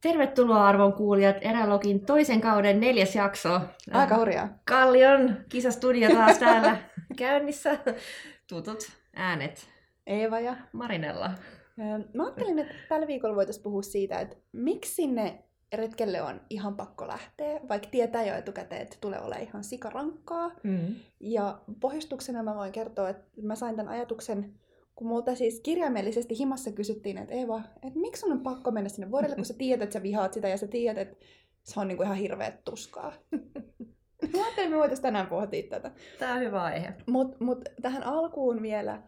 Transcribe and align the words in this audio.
Tervetuloa 0.00 0.66
arvon 0.68 0.92
kuulijat 0.92 1.36
Erälogin 1.40 2.06
toisen 2.06 2.40
kauden 2.40 2.80
neljäs 2.80 3.14
jakso. 3.14 3.60
Aika 3.92 4.16
hurjaa. 4.16 4.48
Kallion 4.64 5.36
kisastudio 5.48 6.08
taas 6.08 6.38
täällä 6.38 6.76
käynnissä. 7.18 7.78
Tutut 8.48 8.90
äänet. 9.14 9.68
Eeva 10.06 10.40
ja 10.40 10.56
Marinella. 10.72 11.30
Mä 12.14 12.22
ajattelin, 12.24 12.58
että 12.58 12.74
tällä 12.88 13.06
viikolla 13.06 13.36
voitaisiin 13.36 13.62
puhua 13.62 13.82
siitä, 13.82 14.20
että 14.20 14.36
miksi 14.52 14.94
sinne 14.94 15.44
retkelle 15.72 16.22
on 16.22 16.40
ihan 16.50 16.76
pakko 16.76 17.08
lähteä, 17.08 17.60
vaikka 17.68 17.88
tietää 17.90 18.24
jo 18.24 18.34
etukäteen, 18.34 18.82
että 18.82 18.96
tulee 19.00 19.20
olemaan 19.20 19.42
ihan 19.42 19.64
sikarankkaa. 19.64 20.50
Mm. 20.62 20.94
Ja 21.20 21.58
pohjustuksena 21.80 22.42
mä 22.42 22.54
voin 22.54 22.72
kertoa, 22.72 23.08
että 23.08 23.26
mä 23.42 23.54
sain 23.54 23.76
tämän 23.76 23.92
ajatuksen 23.92 24.54
kun 24.98 25.06
multa 25.06 25.34
siis 25.34 25.60
kirjaimellisesti 25.60 26.38
himassa 26.38 26.72
kysyttiin, 26.72 27.18
että 27.18 27.34
Eeva, 27.34 27.62
että 27.82 27.98
miksi 27.98 28.20
sun 28.20 28.32
on 28.32 28.40
pakko 28.40 28.70
mennä 28.70 28.88
sinne 28.88 29.10
vuodelle, 29.10 29.36
kun 29.36 29.44
sä 29.44 29.54
tiedät, 29.54 29.82
että 29.82 29.92
sä 29.92 30.02
vihaat 30.02 30.32
sitä 30.32 30.48
ja 30.48 30.56
sä 30.56 30.66
tiedät, 30.66 31.08
että 31.08 31.24
se 31.62 31.80
on 31.80 31.88
niinku 31.88 32.02
ihan 32.02 32.16
hirveet 32.16 32.64
tuskaa. 32.64 33.12
Mä 33.32 34.44
ajattelin, 34.44 34.48
että 34.48 34.68
me 34.70 34.76
voitaisiin 34.76 35.02
tänään 35.02 35.26
pohtia 35.26 35.62
tätä. 35.70 35.90
Tämä 36.18 36.34
on 36.34 36.40
hyvä 36.40 36.62
aihe. 36.62 36.94
Mutta 37.06 37.44
mut 37.44 37.68
tähän 37.82 38.02
alkuun 38.02 38.62
vielä 38.62 38.92
äh, 38.92 39.02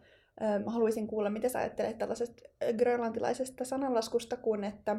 haluaisin 0.65 1.07
kuulla, 1.07 1.29
mitä 1.29 1.49
sä 1.49 1.59
ajattelet 1.59 1.97
tällaisesta 1.97 2.43
grönlantilaisesta 2.77 3.65
sananlaskusta, 3.65 4.37
kun 4.37 4.63
että 4.63 4.95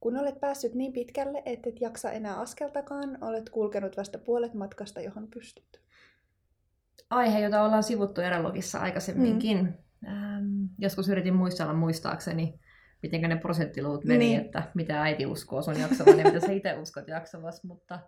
kun 0.00 0.16
olet 0.16 0.40
päässyt 0.40 0.74
niin 0.74 0.92
pitkälle, 0.92 1.42
että 1.46 1.68
et 1.68 1.80
jaksa 1.80 2.12
enää 2.12 2.40
askeltakaan, 2.40 3.18
olet 3.20 3.50
kulkenut 3.50 3.96
vasta 3.96 4.18
puolet 4.18 4.54
matkasta, 4.54 5.00
johon 5.00 5.28
pystyt. 5.28 5.80
Aihe, 7.10 7.40
jota 7.40 7.62
ollaan 7.62 7.82
sivuttu 7.82 8.20
erälogissa 8.20 8.78
aikaisemminkin. 8.78 9.62
Mm 9.62 9.72
ähm, 10.08 10.64
joskus 10.78 11.08
yritin 11.08 11.34
muistella 11.34 11.74
muistaakseni, 11.74 12.60
miten 13.02 13.20
ne 13.20 13.36
prosenttiluvut 13.36 14.04
meni, 14.04 14.18
niin. 14.18 14.40
että 14.40 14.62
mitä 14.74 15.02
äiti 15.02 15.26
uskoo 15.26 15.62
sun 15.62 15.80
jaksavan 15.80 16.18
ja 16.18 16.24
mitä 16.24 16.40
sä 16.40 16.52
itse 16.52 16.74
uskot 16.74 17.08
jaksavas, 17.08 17.64
mutta 17.64 17.98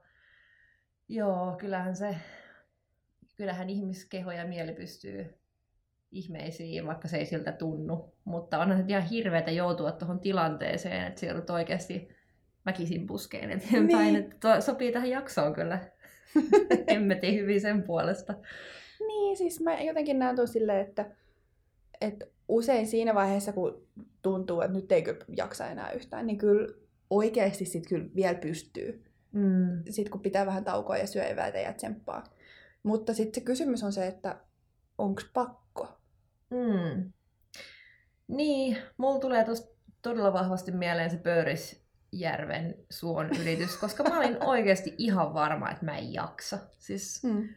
joo, 1.09 1.57
kyllähän 1.61 1.97
se, 1.97 2.17
kyllähän 3.37 3.71
ihmiskeho 3.71 4.33
ja 4.33 4.47
mieli 4.47 4.73
pystyy 4.73 5.35
ihmeisiin, 6.15 6.87
vaikka 6.87 7.09
se 7.09 7.17
ei 7.17 7.27
siltä 7.27 7.53
tunnu. 7.53 8.15
Mutta 8.25 8.59
onhan 8.59 8.79
se 8.79 8.85
ihan 8.89 9.03
hirveätä 9.03 9.51
joutua 9.51 9.93
tuohon 9.93 10.21
tilanteeseen, 10.21 11.07
että 11.07 11.21
se 11.21 11.27
joudut 11.27 11.51
oikeasti 11.51 12.09
väkisin 12.67 13.07
puskeen 13.07 13.51
eteenpäin. 13.51 14.13
Niin. 14.13 14.17
Että 14.17 14.37
to, 14.41 14.61
sopii 14.61 14.93
tähän 14.93 15.11
jaksoon 15.11 15.55
kyllä. 15.55 15.79
Emme 16.87 17.15
tee 17.15 17.35
hyvin 17.35 17.61
sen 17.61 17.83
puolesta. 17.83 18.35
Niin, 19.07 19.37
siis 19.37 19.61
mä 19.61 19.81
jotenkin 19.81 20.19
näen 20.19 20.37
tuon 20.37 20.49
silleen, 20.49 20.89
että 20.89 21.11
että 22.01 22.27
usein 22.49 22.87
siinä 22.87 23.15
vaiheessa, 23.15 23.53
kun 23.53 23.87
tuntuu, 24.23 24.61
että 24.61 24.77
nyt 24.77 24.93
ei 24.93 25.03
kyllä 25.03 25.25
jaksa 25.37 25.67
enää 25.67 25.91
yhtään, 25.91 26.27
niin 26.27 26.39
kyllä 26.39 26.75
oikeasti 27.11 27.65
sitten 27.65 27.89
kyllä 27.89 28.09
vielä 28.15 28.39
pystyy. 28.39 29.05
Mm. 29.33 29.83
Sitten 29.91 30.11
kun 30.11 30.21
pitää 30.21 30.47
vähän 30.47 30.65
taukoa 30.65 30.97
ja 30.97 31.07
syö 31.07 31.25
eväitä 31.25 31.59
ja 31.59 31.73
tsemppaa. 31.73 32.25
Mutta 32.83 33.15
sitten 33.15 33.43
se 33.43 33.45
kysymys 33.45 33.83
on 33.83 33.93
se, 33.93 34.07
että 34.07 34.41
onko 34.99 35.23
pakko? 35.33 35.89
Mm. 36.51 37.13
Niin, 38.29 38.77
mulla 38.97 39.19
tulee 39.19 39.45
tuosta 39.45 39.77
todella 40.03 40.33
vahvasti 40.33 40.73
mieleen 40.73 41.11
se 41.11 41.17
Pöyrisjärven 41.17 42.75
suon 42.91 43.31
ylitys, 43.41 43.77
koska 43.77 44.03
mä 44.03 44.19
olin 44.19 44.43
oikeasti 44.43 44.95
ihan 44.99 45.35
varma, 45.35 45.71
että 45.71 45.85
mä 45.85 45.99
en 45.99 46.13
jaksa. 46.13 46.59
Siis 46.79 47.23
mm 47.23 47.49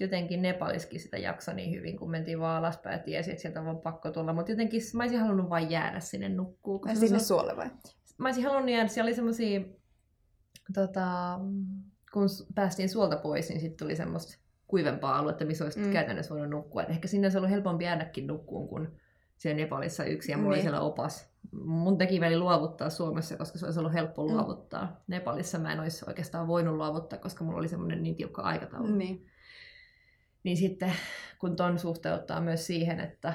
jotenkin 0.00 0.42
Nepaliskin 0.42 1.00
sitä 1.00 1.18
jakso 1.18 1.52
niin 1.52 1.72
hyvin, 1.72 1.98
kun 1.98 2.10
mentiin 2.10 2.40
vaan 2.40 2.58
alaspäin 2.58 2.98
ja 2.98 3.04
tiesi, 3.04 3.30
että 3.30 3.42
sieltä 3.42 3.60
on 3.60 3.66
vaan 3.66 3.78
pakko 3.78 4.10
tulla. 4.10 4.32
Mutta 4.32 4.52
jotenkin 4.52 4.80
mä 4.94 5.02
olisin 5.02 5.20
halunnut 5.20 5.50
vain 5.50 5.70
jäädä 5.70 6.00
sinne 6.00 6.28
nukkuu. 6.28 6.82
Sinne 6.94 7.18
suolle 7.18 7.56
vai? 7.56 7.70
Mä 8.18 8.28
olisin 8.28 8.44
halunnut 8.44 8.70
jäädä, 8.70 8.88
siellä 8.88 9.08
oli 9.08 9.14
semmosia, 9.14 9.60
tota, 10.74 11.38
kun 12.12 12.28
päästiin 12.54 12.88
suolta 12.88 13.16
pois, 13.16 13.48
niin 13.48 13.60
sitten 13.60 13.86
tuli 13.86 13.96
semmoista 13.96 14.38
kuivempaa 14.66 15.18
aluetta, 15.18 15.44
missä 15.44 15.64
olisi 15.64 15.80
mm. 15.80 15.92
käytännössä 15.92 16.34
voinut 16.34 16.50
nukkua. 16.50 16.82
Et 16.82 16.90
ehkä 16.90 17.08
sinne 17.08 17.26
olisi 17.26 17.38
ollut 17.38 17.50
helpompi 17.50 17.84
jäädäkin 17.84 18.26
nukkuun 18.26 18.68
kuin 18.68 18.88
siellä 19.36 19.62
Nepalissa 19.62 20.04
yksi 20.04 20.32
ja 20.32 20.38
mulla 20.38 20.50
niin. 20.50 20.58
oli 20.58 20.62
siellä 20.62 20.80
opas. 20.80 21.34
Mun 21.64 21.98
teki 21.98 22.20
väli 22.20 22.38
luovuttaa 22.38 22.90
Suomessa, 22.90 23.36
koska 23.36 23.58
se 23.58 23.66
olisi 23.66 23.80
ollut 23.80 23.92
helppo 23.92 24.26
mm. 24.26 24.32
luovuttaa. 24.32 24.84
Mm. 24.84 24.92
Nepalissa 25.06 25.58
mä 25.58 25.72
en 25.72 25.80
olisi 25.80 26.04
oikeastaan 26.08 26.48
voinut 26.48 26.76
luovuttaa, 26.76 27.18
koska 27.18 27.44
mulla 27.44 27.58
oli 27.58 27.68
semmoinen 27.68 28.02
niin 28.02 28.16
tiukka 28.16 28.42
aikataulu. 28.42 28.94
Niin. 28.94 29.26
Niin 30.44 30.56
sitten 30.56 30.92
kun 31.38 31.56
ton 31.56 31.78
suhteuttaa 31.78 32.40
myös 32.40 32.66
siihen, 32.66 33.00
että 33.00 33.34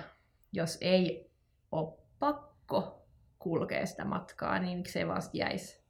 jos 0.53 0.77
ei 0.81 1.31
ole 1.71 1.97
pakko 2.19 3.05
kulkea 3.39 3.85
sitä 3.85 4.05
matkaa, 4.05 4.59
niin 4.59 4.77
miksei 4.77 5.07
vaan 5.07 5.21
jäisi 5.33 5.81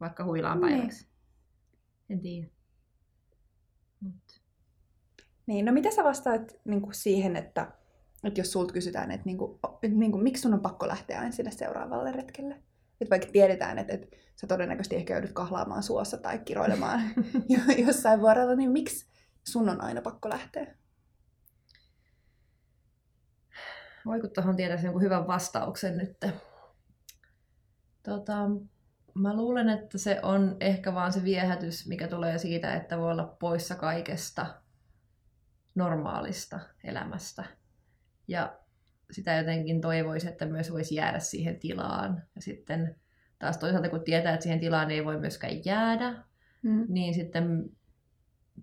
vaikka 0.00 0.24
huilaan 0.24 0.60
niin. 0.60 0.72
päiväksi. 0.72 1.04
Niin. 1.04 2.16
En 2.16 2.20
tiedä. 2.20 2.48
Mut. 4.00 4.42
Niin, 5.46 5.64
no 5.64 5.72
mitä 5.72 5.90
sä 5.90 6.04
vastaat 6.04 6.60
niin 6.64 6.82
kuin 6.82 6.94
siihen, 6.94 7.36
että, 7.36 7.72
että 8.24 8.40
jos 8.40 8.52
sulta 8.52 8.72
kysytään, 8.72 9.10
että, 9.10 9.26
niin 9.26 9.38
kuin, 9.38 9.58
niin 9.82 10.12
kuin, 10.12 10.22
miksi 10.22 10.40
sun 10.42 10.54
on 10.54 10.60
pakko 10.60 10.88
lähteä 10.88 11.20
aina 11.20 11.32
sinne 11.32 11.50
seuraavalle 11.50 12.12
retkelle? 12.12 12.54
Että 13.00 13.10
vaikka 13.10 13.28
tiedetään, 13.32 13.78
että, 13.78 13.92
että 13.94 14.16
sä 14.36 14.46
todennäköisesti 14.46 14.96
ehkä 14.96 15.14
joudut 15.14 15.32
kahlaamaan 15.32 15.82
suossa 15.82 16.16
tai 16.16 16.38
kiroilemaan 16.38 17.00
jossain 17.86 18.20
vuorolla, 18.20 18.54
niin 18.54 18.70
miksi, 18.70 19.06
sun 19.48 19.68
on 19.68 19.80
aina 19.80 20.00
pakko 20.02 20.28
lähteä? 20.28 20.74
Voi 24.06 24.20
kun 24.20 24.30
tuohon 24.34 24.56
tietäisi 24.56 24.86
jonkun 24.86 25.02
hyvän 25.02 25.26
vastauksen 25.26 25.96
nyt. 25.96 26.16
Tota, 28.02 28.36
mä 29.14 29.36
luulen, 29.36 29.68
että 29.68 29.98
se 29.98 30.20
on 30.22 30.56
ehkä 30.60 30.94
vaan 30.94 31.12
se 31.12 31.24
viehätys, 31.24 31.88
mikä 31.88 32.08
tulee 32.08 32.38
siitä, 32.38 32.74
että 32.74 32.98
voi 32.98 33.12
olla 33.12 33.36
poissa 33.40 33.74
kaikesta 33.74 34.46
normaalista 35.74 36.60
elämästä. 36.84 37.44
Ja 38.28 38.58
sitä 39.10 39.36
jotenkin 39.36 39.80
toivoisi, 39.80 40.28
että 40.28 40.46
myös 40.46 40.72
voisi 40.72 40.94
jäädä 40.94 41.18
siihen 41.18 41.60
tilaan. 41.60 42.22
Ja 42.34 42.42
sitten 42.42 42.96
taas 43.38 43.58
toisaalta, 43.58 43.88
kun 43.88 44.04
tietää, 44.04 44.34
että 44.34 44.42
siihen 44.42 44.60
tilaan 44.60 44.90
ei 44.90 45.04
voi 45.04 45.20
myöskään 45.20 45.64
jäädä, 45.64 46.24
mm. 46.62 46.84
niin 46.88 47.14
sitten 47.14 47.70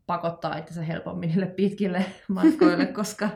pakottaa 0.06 0.58
itsensä 0.58 0.82
helpommin 0.82 1.30
niille 1.30 1.46
pitkille 1.46 2.06
matkoille, 2.28 2.86
koska 3.02 3.30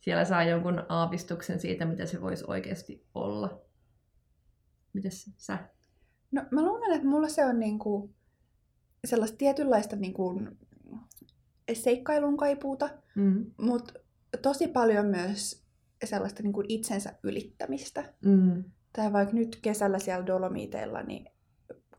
siellä 0.00 0.24
saa 0.24 0.44
jonkun 0.44 0.84
aavistuksen 0.88 1.60
siitä, 1.60 1.84
mitä 1.84 2.06
se 2.06 2.20
voisi 2.20 2.44
oikeasti 2.48 3.06
olla. 3.14 3.60
Mites 4.92 5.30
sä? 5.36 5.58
No 6.32 6.42
mä 6.50 6.62
luulen, 6.62 6.92
että 6.92 7.08
mulla 7.08 7.28
se 7.28 7.44
on 7.44 7.60
niinku 7.60 8.14
sellaista 9.04 9.36
tietynlaista 9.36 9.96
niinku 9.96 10.42
seikkailun 11.72 12.36
kaipuuta, 12.36 12.88
mm. 13.14 13.46
mutta 13.60 13.92
tosi 14.42 14.68
paljon 14.68 15.06
myös 15.06 15.66
sellaista 16.04 16.42
niinku 16.42 16.62
itsensä 16.68 17.14
ylittämistä. 17.22 18.14
Mm. 18.24 18.64
Tai 18.92 19.12
vaikka 19.12 19.34
nyt 19.34 19.58
kesällä 19.62 19.98
siellä 19.98 20.26
Dolomiteilla, 20.26 21.02
niin 21.02 21.30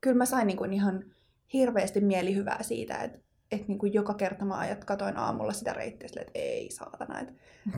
kyllä 0.02 0.18
mä 0.18 0.26
sain 0.26 0.48
niinku 0.48 0.64
ihan 0.64 1.06
hirveästi 1.54 2.02
mielihyvää 2.02 2.64
siitä, 2.64 2.98
että 2.98 3.20
että 3.52 3.66
niin 3.68 3.78
kuin 3.78 3.94
joka 3.94 4.14
kerta 4.14 4.46
mä 4.46 4.58
ajat, 4.58 4.86
katoin 4.86 5.18
aamulla 5.18 5.54
sitä 5.54 5.74
reittiä 5.74 6.10
että 6.22 6.32
ei 6.36 6.72
saatana. 6.72 7.20
Että, 7.20 7.34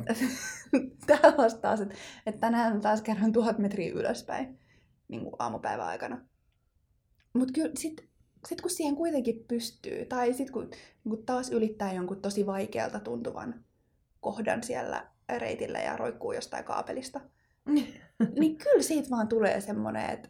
täällä 1.07 1.37
vasta 1.37 1.61
taas, 1.61 1.81
että, 1.81 1.95
että 2.25 2.39
tänään 2.39 2.81
taas 2.81 3.01
kerran 3.01 3.31
tuhat 3.31 3.59
metriä 3.59 3.93
ylöspäin 3.93 4.59
niin 5.07 5.23
kuin 5.23 5.35
aamupäivän 5.39 5.87
aikana. 5.87 6.21
Mutta 7.33 7.53
kyllä 7.53 7.71
sitten 7.77 8.09
sit 8.47 8.61
kun 8.61 8.69
siihen 8.69 8.95
kuitenkin 8.95 9.45
pystyy, 9.47 10.05
tai 10.05 10.33
sitten 10.33 10.53
kun, 10.53 10.69
niin 10.69 11.09
kun 11.09 11.25
taas 11.25 11.51
ylittää 11.51 11.93
jonkun 11.93 12.21
tosi 12.21 12.45
vaikealta 12.45 12.99
tuntuvan 12.99 13.65
kohdan 14.19 14.63
siellä 14.63 15.07
reitillä 15.37 15.79
ja 15.79 15.97
roikkuu 15.97 16.33
jostain 16.33 16.63
kaapelista, 16.63 17.21
niin 18.39 18.57
kyllä 18.57 18.83
siitä 18.83 19.09
vaan 19.09 19.27
tulee 19.27 19.61
semmoinen, 19.61 20.09
että 20.09 20.29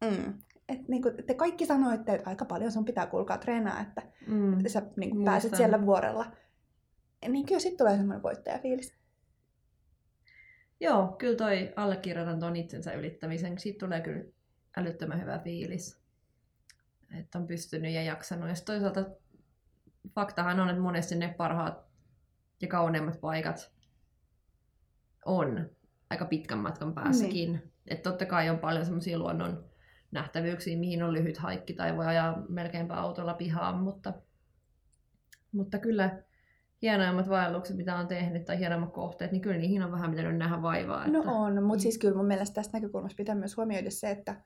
mm, 0.00 0.34
et 0.68 0.88
niinku, 0.88 1.10
te 1.26 1.34
kaikki 1.34 1.66
sanoitte, 1.66 2.14
että 2.14 2.30
aika 2.30 2.44
paljon 2.44 2.72
sun 2.72 2.84
pitää 2.84 3.06
kulkaa 3.06 3.38
treenaa, 3.38 3.80
että 3.80 4.02
mm. 4.26 4.58
sä 4.66 4.82
niinku, 4.96 5.24
pääset 5.24 5.54
siellä 5.54 5.86
vuorella. 5.86 6.26
Niin 7.28 7.46
kyllä 7.46 7.60
sitten 7.60 7.78
tulee 7.78 7.96
semmoinen 7.96 8.22
voittajafiilis. 8.22 8.98
Joo, 10.80 11.06
kyllä 11.18 11.36
toi 11.36 11.72
allekirjoitan 11.76 12.40
ton 12.40 12.56
itsensä 12.56 12.92
ylittämisen. 12.92 13.58
Siitä 13.58 13.78
tulee 13.78 14.00
kyllä 14.00 14.24
älyttömän 14.76 15.20
hyvä 15.20 15.38
fiilis. 15.38 16.00
Että 17.18 17.38
on 17.38 17.46
pystynyt 17.46 17.92
ja 17.92 18.02
jaksanut. 18.02 18.48
Ja 18.48 18.54
toisaalta 18.66 19.04
faktahan 20.14 20.60
on, 20.60 20.68
että 20.68 20.82
monesti 20.82 21.14
ne 21.14 21.34
parhaat 21.36 21.84
ja 22.62 22.68
kauneimmat 22.68 23.20
paikat 23.20 23.72
on 25.24 25.70
aika 26.10 26.24
pitkän 26.24 26.58
matkan 26.58 26.94
päässäkin. 26.94 27.52
Niin. 27.52 27.72
Että 27.86 28.10
totta 28.10 28.26
kai 28.26 28.50
on 28.50 28.58
paljon 28.58 28.84
semmoisia 28.84 29.18
luonnon 29.18 29.67
nähtävyyksiä, 30.10 30.78
mihin 30.78 31.02
on 31.02 31.12
lyhyt 31.12 31.38
haikki 31.38 31.72
tai 31.72 31.96
voi 31.96 32.06
ajaa 32.06 32.42
melkeinpä 32.48 32.94
autolla 32.94 33.34
pihaan, 33.34 33.76
mutta, 33.76 34.12
mutta 35.52 35.78
kyllä 35.78 36.22
hienoimmat 36.82 37.28
vaellukset, 37.28 37.76
mitä 37.76 37.96
on 37.96 38.08
tehnyt, 38.08 38.44
tai 38.44 38.58
hienoimmat 38.58 38.92
kohteet, 38.92 39.32
niin 39.32 39.42
kyllä 39.42 39.58
niihin 39.58 39.82
on 39.82 39.92
vähän 39.92 40.10
pitänyt 40.10 40.36
nähdä 40.36 40.62
vaivaa. 40.62 41.06
No 41.06 41.18
että... 41.18 41.30
No 41.30 41.42
on, 41.42 41.62
mutta 41.62 41.82
siis 41.82 41.98
kyllä 41.98 42.16
mun 42.16 42.26
mielestä 42.26 42.54
tästä 42.54 42.76
näkökulmasta 42.76 43.16
pitää 43.16 43.34
myös 43.34 43.56
huomioida 43.56 43.90
se, 43.90 44.10
että, 44.10 44.40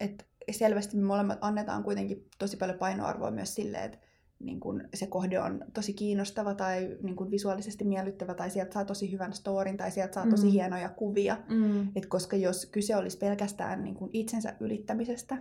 että 0.00 0.24
selvästi 0.50 0.96
me 0.96 1.02
molemmat 1.02 1.38
annetaan 1.40 1.82
kuitenkin 1.82 2.28
tosi 2.38 2.56
paljon 2.56 2.78
painoarvoa 2.78 3.30
myös 3.30 3.54
sille, 3.54 3.84
että 3.84 3.98
niin 4.38 4.60
kun 4.60 4.88
se 4.94 5.06
kohde 5.06 5.40
on 5.40 5.64
tosi 5.74 5.92
kiinnostava 5.92 6.54
tai 6.54 6.96
niin 7.02 7.16
kun 7.16 7.30
visuaalisesti 7.30 7.84
miellyttävä 7.84 8.34
tai 8.34 8.50
sieltä 8.50 8.74
saa 8.74 8.84
tosi 8.84 9.12
hyvän 9.12 9.32
storin 9.32 9.76
tai 9.76 9.90
sieltä 9.90 10.14
saa 10.14 10.26
tosi 10.30 10.46
mm. 10.46 10.52
hienoja 10.52 10.88
kuvia. 10.88 11.36
Mm. 11.48 11.88
Et 11.96 12.06
koska 12.06 12.36
jos 12.36 12.66
kyse 12.66 12.96
olisi 12.96 13.18
pelkästään 13.18 13.84
niin 13.84 13.94
kun 13.94 14.10
itsensä 14.12 14.56
ylittämisestä, 14.60 15.38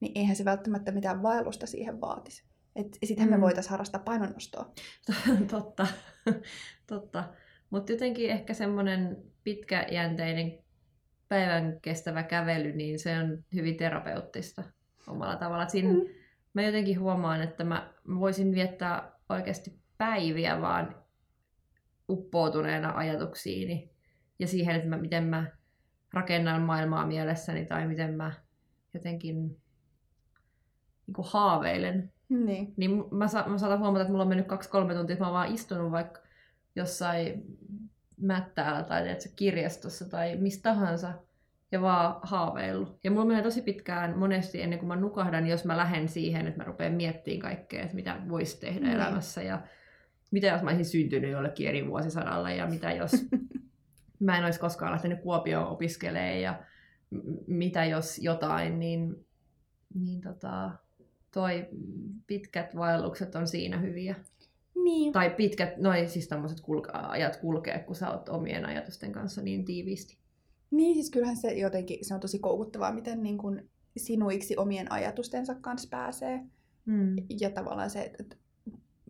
niin 0.00 0.12
eihän 0.14 0.36
se 0.36 0.44
välttämättä 0.44 0.92
mitään 0.92 1.22
vaellusta 1.22 1.66
siihen 1.66 2.00
vaatisi. 2.00 2.44
Sittenhän 3.04 3.28
mm. 3.28 3.36
me 3.36 3.40
voitaisiin 3.40 3.70
harrastaa 3.70 4.02
painonnostoa. 4.04 4.72
Totta, 5.50 5.86
totta. 6.86 7.24
Mutta 7.70 7.92
jotenkin 7.92 8.30
ehkä 8.30 8.54
semmoinen 8.54 9.16
pitkäjänteinen 9.44 10.58
päivän 11.28 11.78
kestävä 11.82 12.22
kävely, 12.22 12.72
niin 12.72 12.98
se 12.98 13.18
on 13.18 13.44
hyvin 13.54 13.76
terapeuttista 13.76 14.62
omalla 15.08 15.36
tavalla. 15.36 15.68
Siinä 15.68 15.92
mm. 15.92 16.00
Mä 16.58 16.62
jotenkin 16.62 17.00
huomaan, 17.00 17.42
että 17.42 17.64
mä 17.64 17.94
voisin 18.20 18.54
viettää 18.54 19.12
oikeasti 19.28 19.80
päiviä 19.98 20.60
vaan 20.60 20.96
uppoutuneena 22.08 22.96
ajatuksiini 22.96 23.90
ja 24.38 24.46
siihen, 24.46 24.76
että 24.76 24.88
mä, 24.88 24.96
miten 24.96 25.24
mä 25.24 25.46
rakennan 26.12 26.62
maailmaa 26.62 27.06
mielessäni 27.06 27.66
tai 27.66 27.86
miten 27.86 28.14
mä 28.14 28.32
jotenkin 28.94 29.36
niin 31.06 31.14
kuin 31.14 31.26
haaveilen. 31.30 32.12
Niin. 32.28 32.74
niin 32.76 33.04
mä, 33.10 33.28
sa- 33.28 33.48
mä 33.48 33.58
saatan 33.58 33.78
huomata, 33.78 34.00
että 34.00 34.12
mulla 34.12 34.22
on 34.22 34.28
mennyt 34.28 34.46
kaksi-kolme 34.46 34.94
tuntia, 34.94 35.14
että 35.14 35.24
mä 35.24 35.28
oon 35.28 35.34
vaan 35.34 35.54
istunut 35.54 35.92
vaikka 35.92 36.20
jossain 36.76 37.42
mättäällä 38.16 38.82
tai 38.82 39.16
kirjastossa 39.36 40.08
tai 40.08 40.36
mistä 40.36 40.70
tahansa 40.70 41.14
ja 41.72 41.80
vaan 41.80 42.20
haaveillut. 42.22 42.98
Ja 43.04 43.10
mulla 43.10 43.24
menee 43.24 43.42
tosi 43.42 43.62
pitkään 43.62 44.18
monesti 44.18 44.62
ennen 44.62 44.78
kuin 44.78 44.88
mä 44.88 44.96
nukahdan, 44.96 45.46
jos 45.46 45.64
mä 45.64 45.76
lähden 45.76 46.08
siihen, 46.08 46.46
että 46.46 46.58
mä 46.58 46.64
rupean 46.64 46.92
miettimään 46.92 47.40
kaikkea, 47.40 47.82
että 47.82 47.94
mitä 47.94 48.20
voisi 48.28 48.60
tehdä 48.60 48.86
mm. 48.86 48.92
elämässä 48.92 49.42
ja 49.42 49.62
mitä 50.30 50.46
jos 50.46 50.62
mä 50.62 50.70
olisin 50.70 50.84
syntynyt 50.84 51.30
jollekin 51.30 51.68
eri 51.68 51.86
vuosisadalla 51.86 52.50
ja 52.50 52.66
mitä 52.66 52.92
jos 52.92 53.12
mä 54.20 54.38
en 54.38 54.44
olisi 54.44 54.60
koskaan 54.60 54.92
lähtenyt 54.92 55.20
Kuopioon 55.20 55.68
opiskelemaan 55.68 56.40
ja 56.40 56.62
mitä 57.46 57.84
jos 57.84 58.18
jotain, 58.18 58.78
niin, 58.78 59.26
niin 59.94 60.20
tota, 60.20 60.70
toi 61.34 61.68
pitkät 62.26 62.76
vaellukset 62.76 63.34
on 63.34 63.48
siinä 63.48 63.78
hyviä. 63.78 64.14
Niin. 64.84 65.12
Tai 65.12 65.30
pitkät, 65.30 65.76
noin 65.76 66.08
siis 66.08 66.28
tämmöiset 66.28 66.60
kulke- 66.60 66.92
ajat 66.92 67.36
kulkee, 67.36 67.78
kun 67.78 67.96
sä 67.96 68.10
oot 68.10 68.28
omien 68.28 68.64
ajatusten 68.64 69.12
kanssa 69.12 69.42
niin 69.42 69.64
tiiviisti. 69.64 70.18
Niin, 70.70 70.94
siis 70.94 71.10
kyllähän 71.10 71.36
se 71.36 71.52
jotenkin, 71.52 71.98
se 72.02 72.14
on 72.14 72.20
tosi 72.20 72.38
koukuttavaa, 72.38 72.92
miten 72.92 73.22
niin 73.22 73.38
kuin 73.38 73.70
sinuiksi 73.96 74.56
omien 74.56 74.92
ajatustensa 74.92 75.54
kanssa 75.54 75.88
pääsee. 75.90 76.40
Mm. 76.84 77.16
Ja 77.40 77.50
tavallaan 77.50 77.90
se, 77.90 78.12
että 78.20 78.36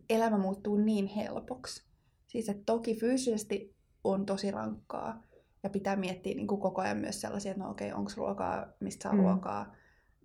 elämä 0.09 0.37
muuttuu 0.37 0.77
niin 0.77 1.07
helpoksi. 1.07 1.83
Siis, 2.27 2.49
että 2.49 2.63
toki 2.65 2.95
fyysisesti 2.95 3.75
on 4.03 4.25
tosi 4.25 4.51
rankkaa 4.51 5.23
ja 5.63 5.69
pitää 5.69 5.95
miettiä 5.95 6.35
niin 6.35 6.47
kuin 6.47 6.61
koko 6.61 6.81
ajan 6.81 6.97
myös 6.97 7.21
sellaisia, 7.21 7.51
että 7.51 7.63
no 7.63 7.69
okei, 7.69 7.87
okay, 7.87 7.99
onko 7.99 8.11
ruokaa, 8.17 8.67
mistä 8.79 9.03
saa 9.03 9.13
mm. 9.13 9.19
ruokaa, 9.19 9.75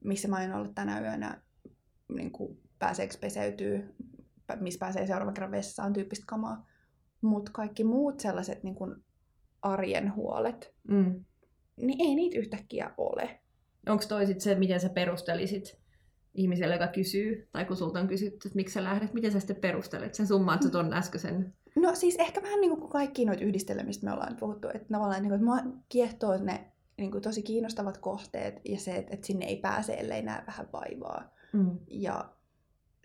missä 0.05 0.29
mä 0.29 0.45
en 0.45 0.55
ollut 0.55 0.75
tänä 0.75 1.01
yönä, 1.01 1.43
niin 2.09 2.33
kuin 2.33 2.61
pääseekö 2.79 3.15
peseytyy, 3.21 3.95
missä 4.61 4.79
pääsee 4.79 5.07
seuraavan 5.07 5.35
kerran 5.35 5.51
vessaan, 5.51 5.93
tyyppistä 5.93 6.25
kamaa. 6.29 6.67
Mutta 7.21 7.51
kaikki 7.55 7.85
muut 7.85 8.21
sellaiset 8.21 8.63
niin 8.63 8.75
kuin 8.75 9.05
arjen 9.65 10.15
huolet, 10.15 10.75
mm. 10.89 11.25
niin 11.77 12.01
ei 12.01 12.15
niitä 12.15 12.39
yhtäkkiä 12.39 12.91
ole. 12.97 13.41
Onko 13.89 14.05
toi 14.09 14.27
sit 14.27 14.41
se, 14.41 14.55
miten 14.55 14.81
sä 14.81 14.89
perustelisit 14.89 15.79
ihmiselle, 16.35 16.75
joka 16.75 16.87
kysyy, 16.87 17.49
tai 17.53 17.65
kun 17.65 17.77
sulta 17.77 18.01
on 18.01 18.09
kysytty, 18.09 18.49
että 18.49 18.57
miksi 18.57 18.73
sä 18.73 18.85
lähdet, 18.85 19.15
miten 19.15 19.33
sä 19.33 19.41
sitten 19.41 19.57
perustelet 19.57 20.15
sen 20.15 20.27
summaan, 20.27 20.59
että 20.59 20.71
tuon 20.71 20.93
äskeisen? 20.93 21.55
No 21.77 21.95
siis 21.95 22.17
ehkä 22.17 22.43
vähän 22.43 22.61
niin 22.61 22.79
kuin 22.79 22.91
kaikki 22.91 23.25
noita 23.25 23.45
yhdistelmistä 23.45 24.07
me 24.07 24.13
ollaan 24.13 24.37
puhuttu, 24.37 24.69
että 24.69 24.89
tavallaan 24.93 25.23
niin 25.23 25.31
kuin, 25.31 25.35
että 25.35 25.65
mua 25.65 25.81
kiehtoo 25.89 26.37
ne 26.37 26.73
niin 26.99 27.11
kuin 27.11 27.23
tosi 27.23 27.43
kiinnostavat 27.43 27.99
kohteet 27.99 28.61
ja 28.65 28.79
se, 28.79 28.97
että, 28.97 29.15
että 29.15 29.27
sinne 29.27 29.47
ei 29.47 29.57
pääse, 29.57 29.95
ellei 29.95 30.23
näe 30.23 30.43
vähän 30.47 30.69
vaivaa. 30.73 31.33
Mm. 31.53 31.79
Ja 31.91 32.35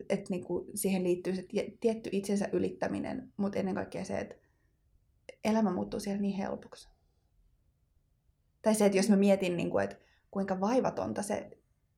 että 0.09 0.29
niin 0.29 0.43
kuin 0.43 0.65
siihen 0.75 1.03
liittyy 1.03 1.35
se 1.35 1.45
tietty 1.79 2.09
itsensä 2.13 2.49
ylittäminen, 2.51 3.33
mutta 3.37 3.59
ennen 3.59 3.75
kaikkea 3.75 4.03
se, 4.03 4.19
että 4.19 4.35
elämä 5.43 5.71
muuttuu 5.71 5.99
siellä 5.99 6.21
niin 6.21 6.37
helpoksi. 6.37 6.89
Tai 8.61 8.75
se, 8.75 8.85
että 8.85 8.97
jos 8.97 9.09
mä 9.09 9.15
mietin, 9.15 9.57
niin 9.57 9.69
kuin, 9.69 9.83
että 9.83 9.95
kuinka 10.31 10.59
vaivatonta 10.59 11.21
se 11.21 11.49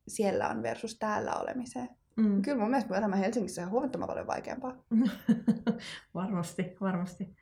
siellä 0.08 0.48
on 0.48 0.62
versus 0.62 0.98
täällä 0.98 1.34
olemiseen. 1.34 1.88
Mm. 2.16 2.42
Kyllä 2.42 2.58
mun 2.58 2.70
mielestä 2.70 2.88
mun 2.88 2.98
elämä 2.98 3.16
Helsingissä 3.16 3.62
on 3.62 3.70
huomattavan 3.70 4.06
paljon 4.06 4.26
vaikeampaa. 4.26 4.84
varmasti, 6.14 6.76
varmasti. 6.80 7.36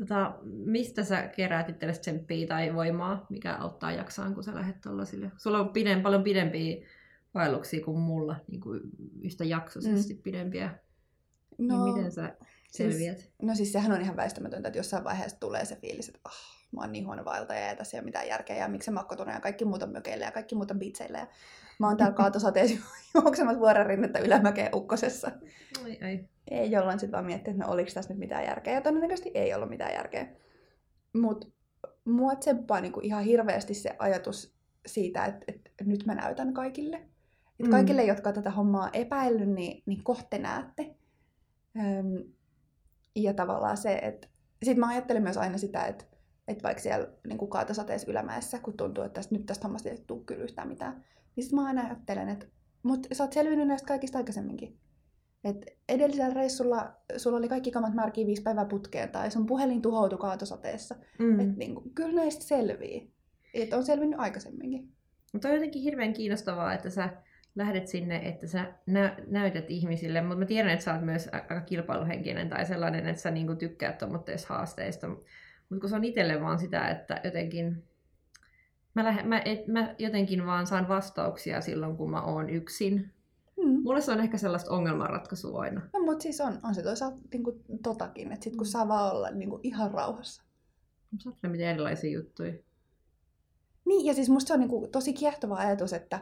Tota, 0.00 0.38
mistä 0.44 1.04
sä 1.04 1.28
keräät 1.28 1.68
itsellesi 1.68 2.00
tsemppiä 2.00 2.46
tai 2.46 2.74
voimaa, 2.74 3.26
mikä 3.28 3.54
auttaa 3.54 3.92
jaksaan, 3.92 4.34
kun 4.34 4.44
sä 4.44 4.54
lähdet 4.54 4.80
tollasille? 4.80 5.30
Sulla 5.36 5.60
on 5.60 5.68
pidem, 5.68 6.02
paljon 6.02 6.22
pidempiä 6.22 6.86
vaelluksia 7.34 7.84
kuin 7.84 7.98
mulla, 7.98 8.36
niin 8.48 8.60
kuin 8.60 8.80
yhtä 9.22 9.44
jaksoisesti 9.44 10.14
mm. 10.14 10.22
pidempiä. 10.22 10.78
Niin 11.58 11.68
no, 11.68 11.84
niin 11.84 11.94
miten 11.94 12.12
sä 12.12 12.36
selviät? 12.70 13.18
Siis, 13.18 13.32
no 13.42 13.54
siis 13.54 13.72
sehän 13.72 13.92
on 13.92 14.00
ihan 14.00 14.16
väistämätöntä, 14.16 14.68
että 14.68 14.78
jossain 14.78 15.04
vaiheessa 15.04 15.40
tulee 15.40 15.64
se 15.64 15.76
fiilis, 15.76 16.08
että 16.08 16.20
oh, 16.24 16.32
mä 16.72 16.80
oon 16.80 16.92
niin 16.92 17.06
huono 17.06 17.24
vaeltaja 17.24 17.66
ja 17.66 17.76
tässä 17.76 17.96
ei 17.96 17.98
ole 17.98 18.04
mitään 18.04 18.28
järkeä 18.28 18.56
ja 18.56 18.68
miksi 18.68 18.90
mä 18.90 19.04
ja 19.34 19.40
kaikki 19.40 19.64
muuta 19.64 19.86
mökeille 19.86 20.24
ja 20.24 20.32
kaikki 20.32 20.54
muuta 20.54 20.74
bitseille 20.74 21.18
ja 21.18 21.26
mä 21.78 21.88
oon 21.88 21.96
täällä 21.96 22.14
kaatosateessa 22.14 22.76
juoksemassa 23.14 23.60
vuoren 23.60 23.86
rinnettä 23.86 24.18
ylämäkeen 24.18 24.74
ukkosessa. 24.74 25.30
Ai, 25.84 25.98
ai. 26.02 26.28
Ei, 26.50 26.70
jolloin 26.70 27.00
sitten 27.00 27.12
vaan 27.12 27.24
miettiä, 27.24 27.50
että 27.50 27.64
no 27.64 27.72
oliks 27.72 27.94
tässä 27.94 28.10
nyt 28.10 28.18
mitään 28.18 28.44
järkeä 28.44 28.74
ja 28.74 28.80
todennäköisesti 28.80 29.30
ei 29.34 29.54
ollut 29.54 29.68
mitään 29.68 29.92
järkeä. 29.92 30.28
Mut 31.12 31.54
mua 32.04 32.34
tsemppaa 32.36 32.80
niinku 32.80 33.00
ihan 33.02 33.24
hirveästi 33.24 33.74
se 33.74 33.96
ajatus 33.98 34.54
siitä, 34.86 35.24
että, 35.24 35.44
että 35.48 35.84
nyt 35.84 36.06
mä 36.06 36.14
näytän 36.14 36.54
kaikille. 36.54 36.96
Että 36.96 37.64
mm. 37.64 37.70
kaikille, 37.70 38.04
jotka 38.04 38.32
tätä 38.32 38.50
hommaa 38.50 38.90
epäillyt, 38.92 39.48
niin, 39.48 39.82
niin 39.86 40.04
kohte 40.04 40.38
näette. 40.38 40.94
Öm, 41.76 42.32
ja 43.16 43.34
tavallaan 43.34 43.76
se, 43.76 43.94
että... 43.94 44.28
Sitten 44.62 44.80
mä 44.80 44.88
ajattelen 44.88 45.22
myös 45.22 45.36
aina 45.36 45.58
sitä, 45.58 45.84
että, 45.86 46.04
että 46.48 46.62
vaikka 46.62 46.82
siellä 46.82 47.08
niin 47.28 47.38
kuin 47.38 47.50
kaatosateessa 47.50 48.10
ylämäessä, 48.10 48.58
kun 48.58 48.76
tuntuu, 48.76 49.04
että 49.04 49.14
tästä, 49.14 49.34
nyt 49.34 49.46
tästä 49.46 49.66
hommasta 49.66 49.88
ei 49.88 50.04
tule 50.06 50.24
kyllä 50.26 50.44
yhtään 50.44 50.68
mitään, 50.68 51.04
niin 51.36 51.44
sitten 51.44 51.60
mä 51.60 51.66
aina 51.66 51.86
ajattelen, 51.86 52.28
että 52.28 52.46
mutta 52.82 53.08
sä 53.12 53.24
oot 53.24 53.32
selvinnyt 53.32 53.68
näistä 53.68 53.86
kaikista 53.86 54.18
aikaisemminkin. 54.18 54.78
Et 55.44 55.56
edellisellä 55.88 56.34
reissulla 56.34 56.92
sulla 57.16 57.36
oli 57.36 57.48
kaikki 57.48 57.70
kamat 57.70 57.94
märkiä 57.94 58.26
viisi 58.26 58.42
päivää 58.42 58.64
putkeen 58.64 59.08
tai 59.08 59.30
sun 59.30 59.46
puhelin 59.46 59.82
tuhoutui 59.82 60.18
kaatosateessa. 60.18 60.94
Mm. 61.18 61.40
Et 61.40 61.56
niin 61.56 61.74
kuin, 61.74 61.94
kyllä 61.94 62.14
näistä 62.14 62.44
selvii. 62.44 63.12
Et 63.54 63.72
on 63.72 63.84
selvinnyt 63.84 64.20
aikaisemminkin. 64.20 64.92
Mutta 65.32 65.48
on 65.48 65.54
jotenkin 65.54 65.82
hirveän 65.82 66.12
kiinnostavaa, 66.12 66.74
että 66.74 66.90
sä 66.90 67.10
lähdet 67.54 67.88
sinne, 67.88 68.16
että 68.16 68.46
sä 68.46 68.72
nä- 68.86 69.16
näytät 69.26 69.70
ihmisille, 69.70 70.20
mutta 70.20 70.38
mä 70.38 70.44
tiedän, 70.44 70.72
että 70.72 70.84
sä 70.84 70.94
oot 70.94 71.02
myös 71.02 71.28
aika 71.32 71.60
kilpailuhenkinen 71.60 72.48
tai 72.48 72.66
sellainen, 72.66 73.06
että 73.06 73.22
sä 73.22 73.30
niinku 73.30 73.54
tykkäät 73.54 73.98
tuommoitteista 73.98 74.54
haasteista. 74.54 75.08
Mutta 75.08 75.80
kun 75.80 75.88
se 75.88 75.96
on 75.96 76.04
itselle 76.04 76.40
vaan 76.40 76.58
sitä, 76.58 76.88
että 76.88 77.20
jotenkin 77.24 77.84
mä, 78.94 79.04
lähe, 79.04 79.22
mä, 79.22 79.42
et, 79.44 79.66
mä 79.66 79.94
jotenkin 79.98 80.46
vaan 80.46 80.66
saan 80.66 80.88
vastauksia 80.88 81.60
silloin, 81.60 81.96
kun 81.96 82.10
mä 82.10 82.22
oon 82.22 82.50
yksin. 82.50 83.12
Hmm. 83.62 83.82
Mulle 83.82 84.00
se 84.00 84.12
on 84.12 84.20
ehkä 84.20 84.38
sellaista 84.38 84.70
ongelmanratkaisua 84.70 85.60
aina. 85.60 85.80
No, 85.92 86.00
mutta 86.00 86.22
siis 86.22 86.40
on, 86.40 86.58
on 86.62 86.74
se 86.74 86.82
toisaalta 86.82 87.16
niinku 87.32 87.60
totakin, 87.82 88.32
että 88.32 88.44
sit 88.44 88.56
kun 88.56 88.66
mm. 88.66 88.70
saa 88.70 88.88
vaan 88.88 89.12
olla 89.16 89.30
niinku 89.30 89.60
ihan 89.62 89.90
rauhassa. 89.90 90.42
Sä 91.18 91.48
miten 91.48 91.68
erilaisia 91.68 92.12
juttuja. 92.12 92.52
Niin, 93.84 94.06
ja 94.06 94.14
siis 94.14 94.28
musta 94.28 94.48
se 94.48 94.54
on 94.54 94.60
niinku 94.60 94.88
tosi 94.92 95.12
kiehtova 95.12 95.56
ajatus, 95.56 95.92
että 95.92 96.20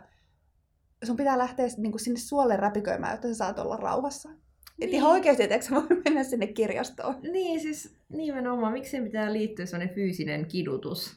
sun 1.03 1.17
pitää 1.17 1.39
lähteä 1.39 1.67
niin 1.77 1.93
kuin 1.93 2.01
sinne 2.01 2.21
suolle 2.21 2.57
räpiköimään, 2.57 3.13
jotta 3.13 3.29
sä 3.29 3.35
saat 3.35 3.59
olla 3.59 3.77
rauhassa. 3.77 4.29
Niin. 4.29 4.89
Et 4.89 4.95
ihan 4.95 5.11
oikeasti, 5.11 5.43
että 5.43 5.71
voi 5.71 5.87
mennä 6.05 6.25
sinne 6.25 6.47
kirjastoon. 6.47 7.15
Niin, 7.23 7.61
siis 7.61 7.97
nimenomaan. 8.09 8.73
Miksi 8.73 9.01
pitää 9.01 9.33
liittyä 9.33 9.67
sellainen 9.67 9.95
fyysinen 9.95 10.47
kidutus? 10.47 11.17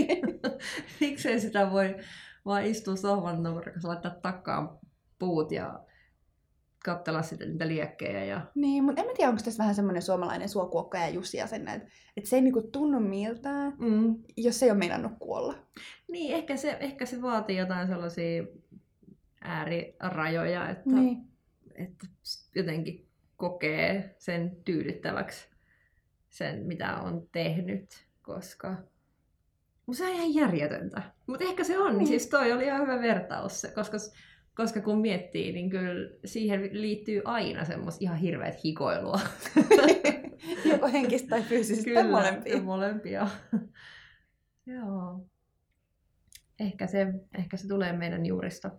Miksei 1.00 1.40
sitä 1.40 1.70
voi 1.70 1.96
vaan 2.44 2.64
istua 2.66 2.96
sohvan 2.96 3.42
nurkassa, 3.42 3.88
laittaa 3.88 4.14
takkaan 4.22 4.78
puut 5.18 5.52
ja 5.52 5.80
katsella 6.84 7.22
sitten 7.22 7.48
niitä 7.50 7.68
liekkejä. 7.68 8.24
Ja... 8.24 8.40
Niin, 8.54 8.84
mutta 8.84 9.00
en 9.00 9.06
mä 9.06 9.12
tiedä, 9.16 9.30
onko 9.30 9.42
tässä 9.44 9.62
vähän 9.62 9.74
semmoinen 9.74 10.02
suomalainen 10.02 10.48
suokuokka 10.48 10.98
ja 10.98 11.08
Jussi 11.08 11.36
ja 11.36 11.46
sen, 11.46 11.68
että, 11.68 11.88
että 12.16 12.30
se 12.30 12.36
ei 12.36 12.42
niinku 12.42 12.62
tunnu 12.62 13.00
miltään, 13.00 13.74
mm. 13.78 14.16
jos 14.36 14.58
se 14.58 14.66
ei 14.66 14.70
ole 14.70 14.78
meinannut 14.78 15.12
kuolla. 15.18 15.54
Niin, 16.08 16.34
ehkä 16.34 16.56
se, 16.56 16.76
ehkä 16.80 17.06
se 17.06 17.22
vaatii 17.22 17.56
jotain 17.56 17.88
sellaisia 17.88 18.44
äärirajoja, 19.44 20.70
että, 20.70 20.90
niin. 20.90 21.18
että 21.74 22.06
jotenkin 22.54 23.06
kokee 23.36 24.14
sen 24.18 24.56
tyydyttäväksi 24.64 25.48
sen, 26.30 26.66
mitä 26.66 26.96
on 26.96 27.28
tehnyt, 27.32 28.06
koska 28.22 28.76
se 29.92 30.04
on 30.04 30.12
ihan 30.12 30.34
järjetöntä. 30.34 31.02
Mutta 31.26 31.44
ehkä 31.44 31.64
se 31.64 31.78
on, 31.78 31.98
niin. 31.98 32.06
siis 32.06 32.26
toi 32.26 32.52
oli 32.52 32.64
ihan 32.64 32.82
hyvä 32.82 33.00
vertaus, 33.00 33.66
koska, 33.74 33.96
koska 34.56 34.80
kun 34.80 35.00
miettii, 35.00 35.52
niin 35.52 35.70
kyllä 35.70 36.10
siihen 36.24 36.68
liittyy 36.72 37.22
aina 37.24 37.64
semmoista 37.64 37.98
ihan 38.04 38.16
hirveät 38.16 38.64
hikoilua. 38.64 39.20
Joko 40.72 40.88
henkistä 40.92 41.28
tai 41.28 41.42
fyysistä 41.42 41.84
kyllä, 41.84 42.04
molempia. 42.04 42.62
molempia. 42.62 43.28
Joo. 44.76 45.26
Ehkä 46.60 46.86
se, 46.86 47.06
ehkä 47.38 47.56
se 47.56 47.68
tulee 47.68 47.92
meidän 47.92 48.26
juurista. 48.26 48.70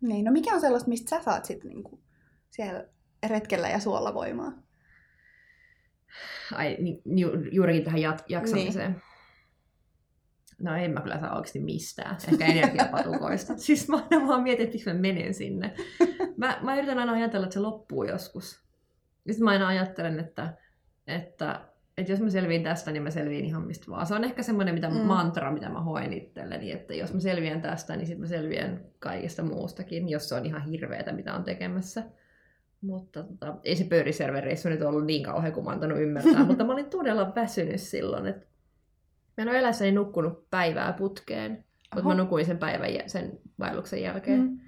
Niin, 0.00 0.24
no 0.24 0.32
mikä 0.32 0.54
on 0.54 0.60
sellaista, 0.60 0.88
mistä 0.88 1.10
sä 1.10 1.22
saat 1.22 1.44
sitten 1.44 1.68
niinku 1.68 2.00
siellä 2.50 2.84
retkellä 3.26 3.68
ja 3.68 3.80
suolla 3.80 4.14
voimaa? 4.14 4.52
Ai, 6.52 6.76
niin, 6.80 7.02
ju, 7.04 7.28
juurikin 7.52 7.84
tähän 7.84 8.00
jat, 8.00 8.24
jaksamiseen. 8.28 8.92
Niin. 8.92 9.02
No 10.58 10.76
en 10.76 10.90
mä 10.90 11.00
kyllä 11.00 11.20
saa 11.20 11.36
oikeasti 11.36 11.60
mistään. 11.60 12.16
Ehkä 12.32 12.46
energiapatukoista. 12.46 13.58
siis 13.66 13.88
mä 13.88 14.06
aina 14.10 14.28
vaan 14.28 14.42
mietin, 14.42 14.66
että 14.66 14.92
mä 14.92 15.00
menen 15.00 15.34
sinne. 15.34 15.74
Mä, 16.36 16.58
mä 16.62 16.76
yritän 16.76 16.98
aina 16.98 17.12
ajatella, 17.12 17.46
että 17.46 17.54
se 17.54 17.60
loppuu 17.60 18.04
joskus. 18.04 18.66
Sitten 19.26 19.44
mä 19.44 19.50
aina 19.50 19.68
ajattelen, 19.68 20.20
että, 20.20 20.56
että, 21.06 21.68
että 21.98 22.12
jos 22.12 22.20
mä 22.20 22.30
selviin 22.30 22.62
tästä, 22.62 22.92
niin 22.92 23.02
mä 23.02 23.10
selviin 23.10 23.44
ihan 23.44 23.66
mistä 23.66 23.90
vaan. 23.90 24.06
Se 24.06 24.14
on 24.14 24.24
ehkä 24.24 24.42
semmoinen 24.42 24.74
mitä 24.74 24.90
mm. 24.90 24.96
mantra, 24.96 25.52
mitä 25.52 25.68
mä 25.68 25.80
hoen 25.80 26.12
itselleni, 26.12 26.72
että 26.72 26.94
jos 26.94 27.14
mä 27.14 27.20
selviän 27.20 27.62
tästä, 27.62 27.96
niin 27.96 28.06
sitten 28.06 28.20
mä 28.20 28.26
selviän 28.26 28.80
kaikesta 28.98 29.42
muustakin, 29.42 30.08
jos 30.08 30.28
se 30.28 30.34
on 30.34 30.46
ihan 30.46 30.62
hirveätä, 30.62 31.12
mitä 31.12 31.34
on 31.34 31.44
tekemässä. 31.44 32.02
Mutta 32.80 33.22
tota, 33.22 33.56
ei 33.64 33.76
se 33.76 33.84
pöyriservereissu 33.84 34.68
nyt 34.68 34.82
ollut 34.82 35.06
niin 35.06 35.22
kauhean 35.22 35.52
kuin 35.52 35.64
mä 35.64 35.70
antanut 35.70 35.98
ymmärtää, 35.98 36.44
mutta 36.46 36.64
mä 36.64 36.72
olin 36.72 36.90
todella 36.90 37.32
väsynyt 37.34 37.80
silloin, 37.80 38.26
että 38.26 38.46
Mä 39.36 39.42
en 39.42 39.48
ole 39.48 39.58
elässäni 39.58 39.92
nukkunut 39.92 40.50
päivää 40.50 40.92
putkeen, 40.92 41.64
mutta 41.94 42.08
mä 42.08 42.14
nukuin 42.14 42.46
sen 42.46 42.58
päivän 42.58 42.90
sen 43.06 43.38
vaelluksen 43.58 44.02
jälkeen. 44.02 44.40
Mm. 44.40 44.58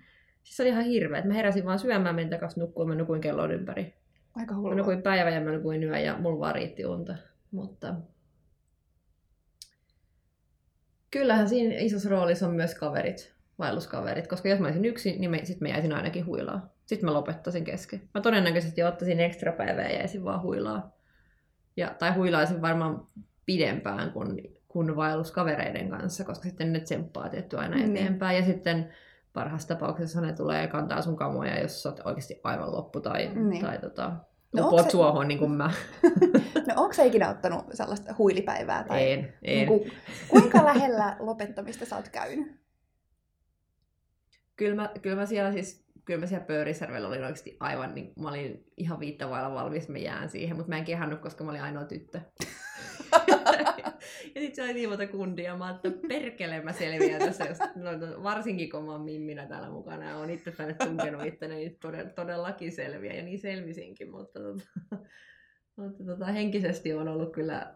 Siis 0.42 0.56
se 0.56 0.62
oli 0.62 0.70
ihan 0.70 0.84
hirveä. 0.84 1.22
Mä 1.22 1.34
heräsin 1.34 1.64
vaan 1.64 1.78
syömään, 1.78 2.14
menin 2.14 2.30
takaisin 2.30 2.60
nukkuun, 2.60 2.88
mä 2.88 2.94
nukuin 2.94 3.20
kellon 3.20 3.52
ympäri. 3.52 3.94
Aika 4.38 4.54
hullua. 4.54 4.70
Mä 4.70 4.76
nukuin 4.76 5.02
päivän 5.02 5.34
ja 5.34 5.40
mä 5.40 5.52
nukuin 5.52 5.84
yön 5.84 6.04
ja 6.04 6.18
mulla 6.18 6.40
vaan 6.40 6.54
riitti 6.54 6.86
unta. 6.86 7.14
Mutta 7.50 7.94
kyllähän 11.10 11.48
siinä 11.48 11.74
isossa 11.78 12.08
roolissa 12.08 12.46
on 12.46 12.54
myös 12.54 12.74
kaverit, 12.74 13.34
vaelluskaverit, 13.58 14.26
koska 14.26 14.48
jos 14.48 14.60
mä 14.60 14.66
olisin 14.66 14.84
yksin, 14.84 15.20
niin 15.20 15.30
me, 15.30 15.44
sit 15.44 15.60
mä 15.60 15.68
jäisin 15.68 15.92
ainakin 15.92 16.26
huilaa. 16.26 16.68
Sitten 16.86 17.08
mä 17.08 17.14
lopettaisin 17.14 17.64
kesken. 17.64 18.02
Mä 18.14 18.20
todennäköisesti 18.20 18.82
ottaisin 18.82 19.20
ekstra 19.20 19.52
päivää 19.52 19.88
ja 19.88 19.96
jäisin 19.96 20.24
vaan 20.24 20.42
huilaa. 20.42 20.92
Ja, 21.76 21.94
tai 21.98 22.14
huilaisin 22.14 22.62
varmaan 22.62 23.06
pidempään 23.46 24.12
kuin 24.12 24.58
kun 24.68 24.96
vaelluskavereiden 24.96 25.88
kanssa, 25.90 26.24
koska 26.24 26.48
sitten 26.48 26.72
ne 26.72 26.80
tsemppaa 26.80 27.28
tietty 27.28 27.58
aina 27.58 27.76
mm. 27.76 27.84
eteenpäin. 27.84 28.36
Ja 28.36 28.44
sitten 28.44 28.88
parhaassa 29.32 29.68
tapauksessa 29.68 30.20
ne 30.20 30.32
tulee 30.32 30.66
kantaa 30.66 31.02
sun 31.02 31.16
kamoja, 31.16 31.60
jos 31.60 31.82
sä 31.82 31.88
oot 31.88 32.00
oikeasti 32.04 32.40
aivan 32.44 32.72
loppu 32.72 33.00
tai, 33.00 33.34
niin. 33.34 33.64
tai 33.64 33.78
tota, 33.78 34.12
no 34.52 34.66
upot 34.68 34.84
se... 34.84 34.90
suohon 34.90 35.28
niin 35.28 35.38
kuin 35.38 35.50
mä. 35.50 35.72
no 36.68 36.74
onko 36.76 36.92
sä 36.92 37.04
ikinä 37.04 37.30
ottanut 37.30 37.64
sellaista 37.72 38.14
huilipäivää? 38.18 38.84
Tai 38.84 39.12
en, 39.12 39.18
en. 39.18 39.56
Niin 39.56 39.66
kuin, 39.66 39.92
kuinka 40.28 40.64
lähellä 40.64 41.16
lopettamista 41.18 41.86
sä 41.86 41.96
oot 41.96 42.08
käynyt? 42.08 42.58
Kyllä 44.56 44.74
mä, 44.74 44.90
kyllä 45.02 45.16
mä 45.16 45.26
siellä 45.26 45.52
siis 45.52 45.88
kyllä 46.08 46.20
mä 46.20 46.26
siellä 46.26 46.46
Pöyriservellä 46.46 47.08
olin 47.08 47.20
oikeasti 47.20 47.56
aivan, 47.60 47.94
niin 47.94 48.12
mä 48.16 48.28
olin 48.28 48.64
ihan 48.76 49.00
viittavailla 49.00 49.54
valmis, 49.54 49.88
mä 49.88 49.98
jään 49.98 50.28
siihen, 50.28 50.56
mutta 50.56 50.68
mä 50.68 50.78
en 50.78 50.84
kehannut, 50.84 51.20
koska 51.20 51.44
mä 51.44 51.50
olin 51.50 51.62
ainoa 51.62 51.84
tyttö. 51.84 52.20
ja 54.34 54.40
sitten 54.40 54.54
se 54.54 54.62
oli 54.62 54.74
niin 54.74 54.88
monta 54.88 55.06
kundia, 55.06 55.56
mä 55.56 55.70
että 55.70 55.90
perkele 56.08 56.60
mä 56.62 56.72
selviän 56.72 57.20
tässä, 57.20 57.44
jos, 57.44 57.58
no, 57.58 57.96
no, 57.96 58.22
varsinkin 58.22 58.70
kun 58.70 58.84
mä 58.84 58.92
oon 58.92 59.04
mimminä 59.04 59.46
täällä 59.46 59.70
mukana 59.70 60.08
ja 60.08 60.16
oon 60.16 60.30
itse 60.30 60.50
tänne 60.50 60.74
tunkenut 60.74 61.24
itteni, 61.24 61.54
niin 61.54 61.78
todella, 61.80 62.10
todellakin 62.10 62.72
selviä 62.72 63.12
ja 63.12 63.22
niin 63.22 63.38
selvisinkin, 63.38 64.10
mutta, 64.10 64.40
tota, 64.40 64.62
mutta 65.76 66.04
tota, 66.04 66.26
henkisesti 66.26 66.92
on 66.92 67.08
ollut 67.08 67.32
kyllä 67.32 67.74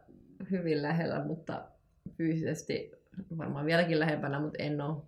hyvin 0.51 0.83
lähellä, 0.83 1.25
mutta 1.25 1.69
fyysisesti 2.17 2.93
varmaan 3.39 3.67
vieläkin 3.67 4.01
lähempänä, 4.01 4.41
mutta 4.41 4.63
en 4.63 4.81
ole, 4.81 5.03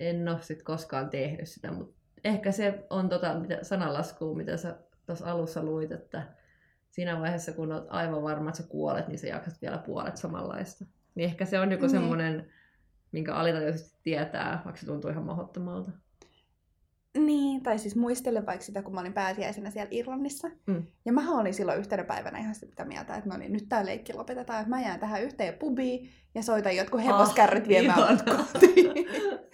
en 0.00 0.28
ole 0.28 0.42
sit 0.42 0.62
koskaan 0.62 1.10
tehnyt 1.10 1.48
sitä, 1.48 1.72
mutta 1.72 1.96
ehkä 2.24 2.52
se 2.52 2.86
on 2.90 3.08
tota, 3.08 3.38
mitä, 3.38 3.58
sananlaskua, 3.62 4.36
mitä 4.36 4.56
sä 4.56 4.76
tuossa 5.06 5.30
alussa 5.30 5.62
luit, 5.62 5.92
että 5.92 6.22
siinä 6.94 7.20
vaiheessa, 7.20 7.52
kun 7.52 7.72
olet 7.72 7.84
aivan 7.88 8.22
varma, 8.22 8.48
että 8.48 8.62
sä 8.62 8.68
kuolet, 8.68 9.08
niin 9.08 9.18
sä 9.18 9.26
jaksat 9.26 9.62
vielä 9.62 9.78
puolet 9.78 10.16
samanlaista. 10.16 10.84
Niin 11.14 11.24
ehkä 11.24 11.44
se 11.44 11.60
on 11.60 11.72
joku 11.72 11.84
mm. 11.84 11.90
semmoinen, 11.90 12.50
minkä 13.12 13.34
alitajuisesti 13.34 13.98
tietää, 14.02 14.62
vaikka 14.64 14.80
se 14.80 14.86
tuntuu 14.86 15.10
ihan 15.10 15.24
mahdottomalta. 15.24 15.90
Niin, 17.18 17.62
tai 17.62 17.78
siis 17.78 17.96
muistelen 17.96 18.46
vaikka 18.46 18.64
sitä, 18.64 18.82
kun 18.82 18.94
mä 18.94 19.00
olin 19.00 19.12
pääsiäisenä 19.12 19.70
siellä 19.70 19.88
Irlannissa. 19.90 20.50
Mm. 20.66 20.86
Ja 21.04 21.12
mä 21.12 21.40
olin 21.40 21.54
silloin 21.54 21.78
yhtenä 21.78 22.04
päivänä 22.04 22.38
ihan 22.38 22.54
sitä 22.54 22.84
mieltä, 22.84 23.16
että 23.16 23.30
no 23.30 23.36
niin, 23.36 23.52
nyt 23.52 23.68
tää 23.68 23.86
leikki 23.86 24.12
lopetetaan, 24.12 24.60
että 24.60 24.70
mä 24.70 24.82
jään 24.82 25.00
tähän 25.00 25.22
yhteen 25.22 25.54
pubiin 25.54 26.10
ja 26.34 26.42
soitan 26.42 26.76
jotkut 26.76 27.00
ah, 27.00 27.06
hevoskärryt 27.06 27.62
ah, 27.62 27.68
viemään 27.68 28.18
kotiin. 28.24 29.06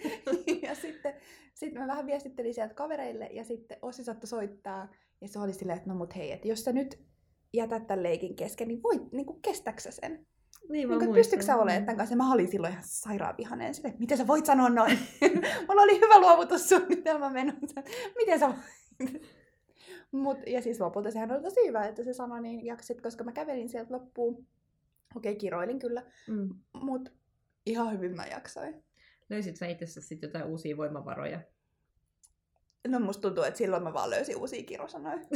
ja 0.67 0.75
sitten, 0.75 1.13
sitten 1.53 1.81
mä 1.81 1.87
vähän 1.87 2.05
viestittelin 2.05 2.53
sieltä 2.53 2.73
kavereille 2.73 3.25
ja 3.25 3.43
sitten 3.43 3.77
Ossi 3.81 4.03
saattoi 4.03 4.27
soittaa. 4.27 4.87
Ja 5.21 5.27
se 5.27 5.39
oli 5.39 5.53
silleen, 5.53 5.77
että 5.77 5.89
no 5.89 5.95
mut 5.95 6.15
hei, 6.15 6.31
että 6.31 6.47
jos 6.47 6.63
sä 6.63 6.71
nyt 6.71 7.10
jätät 7.53 7.87
tämän 7.87 8.03
leikin 8.03 8.35
kesken, 8.35 8.67
niin 8.67 8.83
voit, 8.83 9.11
niin 9.11 9.25
kuin, 9.25 9.41
kestäksä 9.41 9.91
sen? 9.91 10.27
Niin, 10.69 10.89
mä 10.89 10.97
niin 10.97 11.13
pystytkö 11.13 11.45
sä 11.45 11.57
olemaan 11.57 11.85
tämän 11.85 11.97
kanssa? 11.97 12.15
Mä 12.15 12.33
olin 12.33 12.47
silloin 12.47 12.73
ihan 12.73 12.83
sairaan 12.87 13.37
vihanen 13.37 13.73
sille, 13.73 13.93
miten 13.99 14.17
sä 14.17 14.27
voit 14.27 14.45
sanoa 14.45 14.69
noin? 14.69 14.99
Mulla 15.67 15.81
oli 15.81 15.99
hyvä 15.99 16.19
luovutussuunnitelma 16.19 17.29
menossa. 17.29 17.83
Miten 18.15 18.39
sä 18.39 18.47
voit? 18.47 19.21
Mut, 20.11 20.37
ja 20.47 20.61
siis 20.61 20.79
lopulta 20.79 21.11
sehän 21.11 21.31
oli 21.31 21.41
tosi 21.41 21.67
hyvä, 21.67 21.85
että 21.85 22.03
se 22.03 22.13
sanoi 22.13 22.41
niin 22.41 22.65
jaksit, 22.65 23.01
koska 23.01 23.23
mä 23.23 23.31
kävelin 23.31 23.69
sieltä 23.69 23.93
loppuun. 23.93 24.47
Okei, 25.15 25.35
kiroilin 25.35 25.79
kyllä, 25.79 26.03
mm. 26.27 26.49
mutta 26.73 27.11
ihan 27.65 27.93
hyvin 27.93 28.15
mä 28.15 28.25
jaksoin. 28.25 28.83
Löysit 29.29 29.55
sä 29.55 29.67
itse 29.67 29.85
sitten 29.85 30.27
jotain 30.27 30.45
uusia 30.45 30.77
voimavaroja? 30.77 31.39
No 32.87 32.99
musta 32.99 33.21
tuntuu, 33.21 33.43
että 33.43 33.57
silloin 33.57 33.83
mä 33.83 33.93
vaan 33.93 34.09
löysin 34.09 34.37
uusia 34.37 34.63
kirosanoja. 34.63 35.17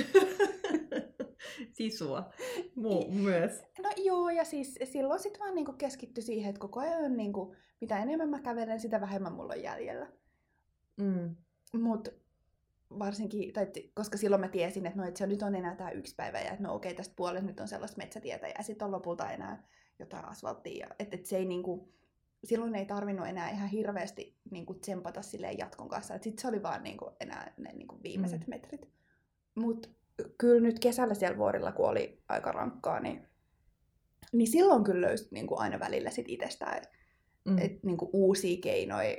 sisua 1.77 2.29
Mu- 2.77 3.11
myös. 3.11 3.63
No 3.83 3.89
joo, 3.97 4.29
ja 4.29 4.45
siis 4.45 4.79
silloin 4.83 5.19
sitten 5.19 5.39
vaan 5.39 5.55
niinku 5.55 5.73
keskitty 5.73 6.21
siihen, 6.21 6.49
että 6.49 6.59
koko 6.59 6.79
ajan 6.79 7.17
niinku, 7.17 7.55
mitä 7.81 7.97
enemmän 7.97 8.29
mä 8.29 8.39
kävelen, 8.39 8.79
sitä 8.79 9.01
vähemmän 9.01 9.33
mulla 9.33 9.53
on 9.53 9.63
jäljellä. 9.63 10.07
Mm. 10.97 11.35
Mut 11.81 12.07
varsinkin, 12.99 13.53
tai, 13.53 13.67
koska 13.93 14.17
silloin 14.17 14.39
mä 14.39 14.47
tiesin, 14.47 14.85
että, 14.85 14.99
no, 14.99 15.07
että 15.07 15.17
se 15.17 15.27
nyt 15.27 15.41
on 15.41 15.55
enää 15.55 15.75
tämä 15.75 15.91
yksi 15.91 16.15
päivä, 16.15 16.39
ja 16.39 16.51
että 16.51 16.63
no 16.63 16.75
okei, 16.75 16.93
tästä 16.93 17.13
puolesta 17.15 17.47
nyt 17.47 17.59
on 17.59 17.67
sellaista 17.67 17.97
metsätietä, 17.97 18.47
ja 18.47 18.63
sitten 18.63 18.85
on 18.85 18.91
lopulta 18.91 19.31
enää 19.31 19.67
jotain 19.99 20.25
asfalttia. 20.25 20.87
Että 20.99 21.15
et 21.15 21.25
se 21.25 21.37
ei 21.37 21.45
niinku, 21.45 21.93
silloin 22.43 22.75
ei 22.75 22.85
tarvinnut 22.85 23.27
enää 23.27 23.49
ihan 23.49 23.69
hirveästi 23.69 24.37
niinku 24.51 24.73
tsempata 24.73 25.21
silleen 25.21 25.57
jatkon 25.57 25.89
kanssa. 25.89 26.13
Sitten 26.13 26.41
se 26.41 26.47
oli 26.47 26.63
vaan 26.63 26.83
niinku 26.83 27.11
enää 27.19 27.53
ne 27.57 27.73
niinku 27.73 27.99
viimeiset 28.03 28.47
mm. 28.47 28.49
metrit. 28.49 28.89
Mutta 29.55 29.89
kyllä 30.37 30.61
nyt 30.61 30.79
kesällä 30.79 31.13
siellä 31.13 31.37
vuorilla, 31.37 31.71
kun 31.71 31.89
oli 31.89 32.21
aika 32.29 32.51
rankkaa, 32.51 32.99
niin, 32.99 33.27
niin 34.33 34.47
silloin 34.47 34.83
kyllä 34.83 35.07
löysi 35.07 35.27
niin 35.31 35.47
kuin 35.47 35.59
aina 35.59 35.79
välillä 35.79 36.09
sit 36.09 36.25
itsestään 36.29 36.81
mm. 37.45 37.57
et, 37.57 37.83
niin 37.83 37.97
kuin 37.97 38.09
uusia 38.13 38.57
keinoja 38.61 39.15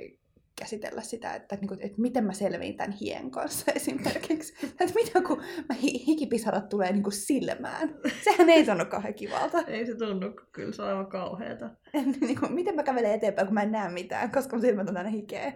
käsitellä 0.59 1.01
sitä, 1.01 1.33
että, 1.33 1.55
että, 1.55 1.67
että, 1.73 1.85
että 1.85 2.01
miten 2.01 2.23
mä 2.23 2.33
selviin 2.33 2.77
tämän 2.77 2.97
hien 3.01 3.31
kanssa 3.31 3.71
esimerkiksi. 3.75 4.53
että 4.63 4.93
mitä 4.95 5.21
kun 5.21 5.37
mä 5.69 5.75
hikipisarat 5.81 6.69
tulee 6.69 6.91
niin 6.91 7.03
kuin 7.03 7.13
silmään. 7.13 7.95
Sehän 8.23 8.49
ei 8.49 8.65
tunnu 8.65 8.85
kauhean 8.85 9.13
kivalta. 9.13 9.61
Ei 9.67 9.85
se 9.85 9.95
tunnu, 9.95 10.33
kyllä 10.51 10.71
se 10.71 10.81
on 10.81 10.87
aivan 10.87 11.07
kauheata. 11.07 11.69
niin 12.21 12.39
kuin, 12.39 12.53
miten 12.53 12.75
mä 12.75 12.83
kävelen 12.83 13.11
eteenpäin, 13.11 13.47
kun 13.47 13.53
mä 13.53 13.61
en 13.61 13.71
näe 13.71 13.91
mitään, 13.91 14.31
koska 14.31 14.55
mun 14.55 14.61
silmät 14.61 14.87
on 14.87 14.95
tänne 14.95 15.11
hikeä. 15.11 15.53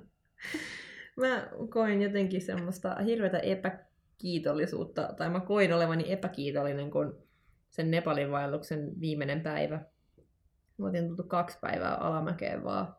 mä 1.20 1.48
koin 1.70 2.02
jotenkin 2.02 2.40
semmoista 2.40 2.96
hirveätä 3.04 3.38
epä 3.38 3.78
kiitollisuutta, 4.24 5.14
tai 5.16 5.30
mä 5.30 5.40
koin 5.40 5.72
olevani 5.72 6.12
epäkiitollinen, 6.12 6.90
kun 6.90 7.18
sen 7.68 7.90
Nepalin 7.90 8.30
vaelluksen 8.30 9.00
viimeinen 9.00 9.40
päivä. 9.40 9.80
Mä 10.78 10.86
otin 10.86 11.08
tultu 11.08 11.22
kaksi 11.22 11.58
päivää 11.60 11.94
alamäkeen 11.94 12.64
vaan. 12.64 12.96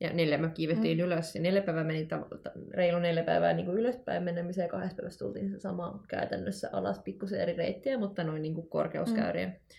Ja 0.00 0.12
neljä 0.12 0.38
me 0.38 0.48
kiivettiin 0.48 0.98
mm. 0.98 1.04
ylös. 1.04 1.34
Ja 1.34 1.42
neljä 1.42 1.62
päivää 1.62 1.84
meni 1.84 2.06
ta- 2.06 2.26
reilu 2.70 2.98
neljä 2.98 3.22
päivää 3.22 3.52
niin 3.52 3.66
kuin 3.66 3.78
ylöspäin 3.78 4.22
menemiseen. 4.22 4.64
Ja 4.64 4.70
kahdessa 4.70 4.96
päivässä 4.96 5.18
tultiin 5.18 5.50
se 5.50 5.58
sama 5.58 6.04
käytännössä 6.08 6.70
alas 6.72 6.98
pikkusen 6.98 7.40
eri 7.40 7.56
reittiä, 7.56 7.98
mutta 7.98 8.24
noin 8.24 8.42
niin 8.42 8.54
kuin 8.54 8.68
korkeuskäyrien 8.68 9.48
mm. 9.48 9.76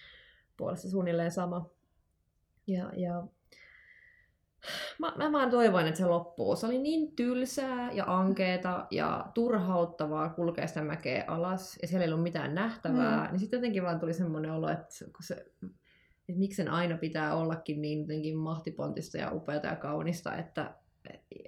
puolesta 0.58 0.90
suunnilleen 0.90 1.32
sama. 1.32 1.70
Ja, 2.68 2.92
ja 2.96 3.24
Mä, 5.00 5.14
mä 5.18 5.32
vaan 5.32 5.50
toivoin, 5.50 5.88
että 5.88 5.98
se 5.98 6.06
loppuu. 6.06 6.56
Se 6.56 6.66
oli 6.66 6.78
niin 6.78 7.16
tylsää 7.16 7.92
ja 7.92 8.04
ankeeta 8.08 8.88
ja 8.92 9.26
turhauttavaa 9.34 10.30
kulkea 10.30 10.68
sitä 10.68 10.82
mäkeä 10.82 11.26
alas 11.28 11.80
ja 11.82 11.88
siellä 11.88 12.06
ei 12.06 12.12
ollut 12.12 12.24
mitään 12.24 12.56
nähtävää. 12.56 13.26
Mm. 13.26 13.32
Niin 13.32 13.40
sitten 13.40 13.58
jotenkin 13.58 13.84
vaan 13.84 14.00
tuli 14.00 14.14
semmoinen 14.14 14.52
olo, 14.52 14.70
että, 14.70 15.06
kun 15.06 15.24
se, 15.24 15.34
että 15.34 15.68
että 16.32 16.40
miksi 16.40 16.56
sen 16.56 16.68
aina 16.68 16.98
pitää 16.98 17.36
ollakin 17.36 17.82
niin 17.82 18.00
jotenkin 18.00 18.38
mahtipontista 18.38 19.18
ja 19.18 19.32
upeata 19.32 19.68
ja 19.68 19.76
kaunista, 19.76 20.36
että 20.36 20.74